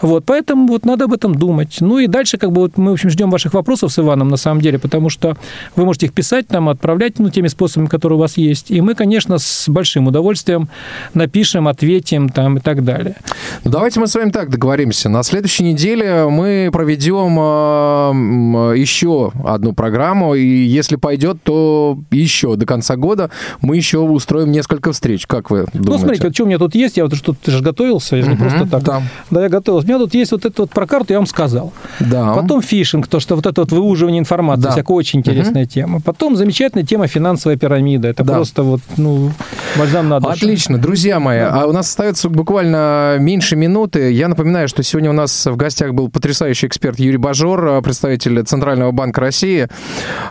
[0.00, 1.78] Вот, поэтому вот надо об этом думать.
[1.80, 4.36] Ну и дальше как бы вот мы, в общем, ждем ваших вопросов с Иваном на
[4.36, 5.36] самом деле, потому что
[5.76, 8.70] вы можете их писать там, отправлять, ну, теми способами, которые у вас есть.
[8.70, 10.68] И мы, конечно, с большим удовольствием
[11.14, 13.16] напишем, ответим там и так далее.
[13.64, 15.08] Ну, давайте мы с вами так договоримся.
[15.08, 22.66] На следующей неделе мы проведем э, еще одну программу, и если пойдет, то еще до
[22.66, 23.30] конца года
[23.60, 25.26] мы еще устроим несколько встреч.
[25.26, 25.90] Как вы думаете?
[25.90, 28.30] Ну, смотрите, вот что у меня тут есть, я вот что-то же готовился, я же
[28.30, 28.82] не просто так.
[28.82, 29.02] Да.
[29.30, 31.72] да, я готовился меня тут есть вот это вот про карту, я вам сказал.
[31.98, 32.34] Да.
[32.34, 34.70] Потом фишинг, то, что вот это вот выуживание информации, да.
[34.72, 35.70] всякая очень интересная угу.
[35.70, 36.00] тема.
[36.00, 38.08] Потом замечательная тема финансовая пирамида.
[38.08, 38.34] Это да.
[38.34, 39.32] просто вот, ну,
[39.76, 40.32] бальзам на душу.
[40.32, 40.78] Отлично.
[40.78, 41.62] Друзья мои, да.
[41.62, 44.12] а у нас остается буквально меньше минуты.
[44.12, 48.92] Я напоминаю, что сегодня у нас в гостях был потрясающий эксперт Юрий Бажор, представитель Центрального
[48.92, 49.68] банка России.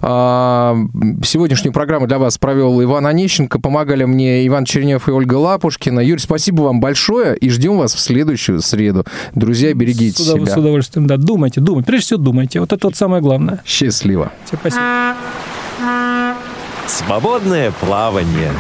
[0.01, 0.75] А,
[1.23, 3.59] сегодняшнюю программу для вас провел Иван Онищенко.
[3.59, 5.99] Помогали мне Иван Чернев и Ольга Лапушкина.
[5.99, 9.05] Юрий, спасибо вам большое и ждем вас в следующую среду.
[9.35, 10.41] Друзья, берегите с удов...
[10.41, 10.53] себя.
[10.53, 11.17] С удовольствием, да.
[11.17, 11.87] Думайте, думайте.
[11.87, 12.59] Прежде всего думайте.
[12.59, 13.61] Вот это вот самое главное.
[13.65, 14.31] Счастливо.
[14.45, 15.15] Все, спасибо.
[16.87, 18.51] Свободное плавание.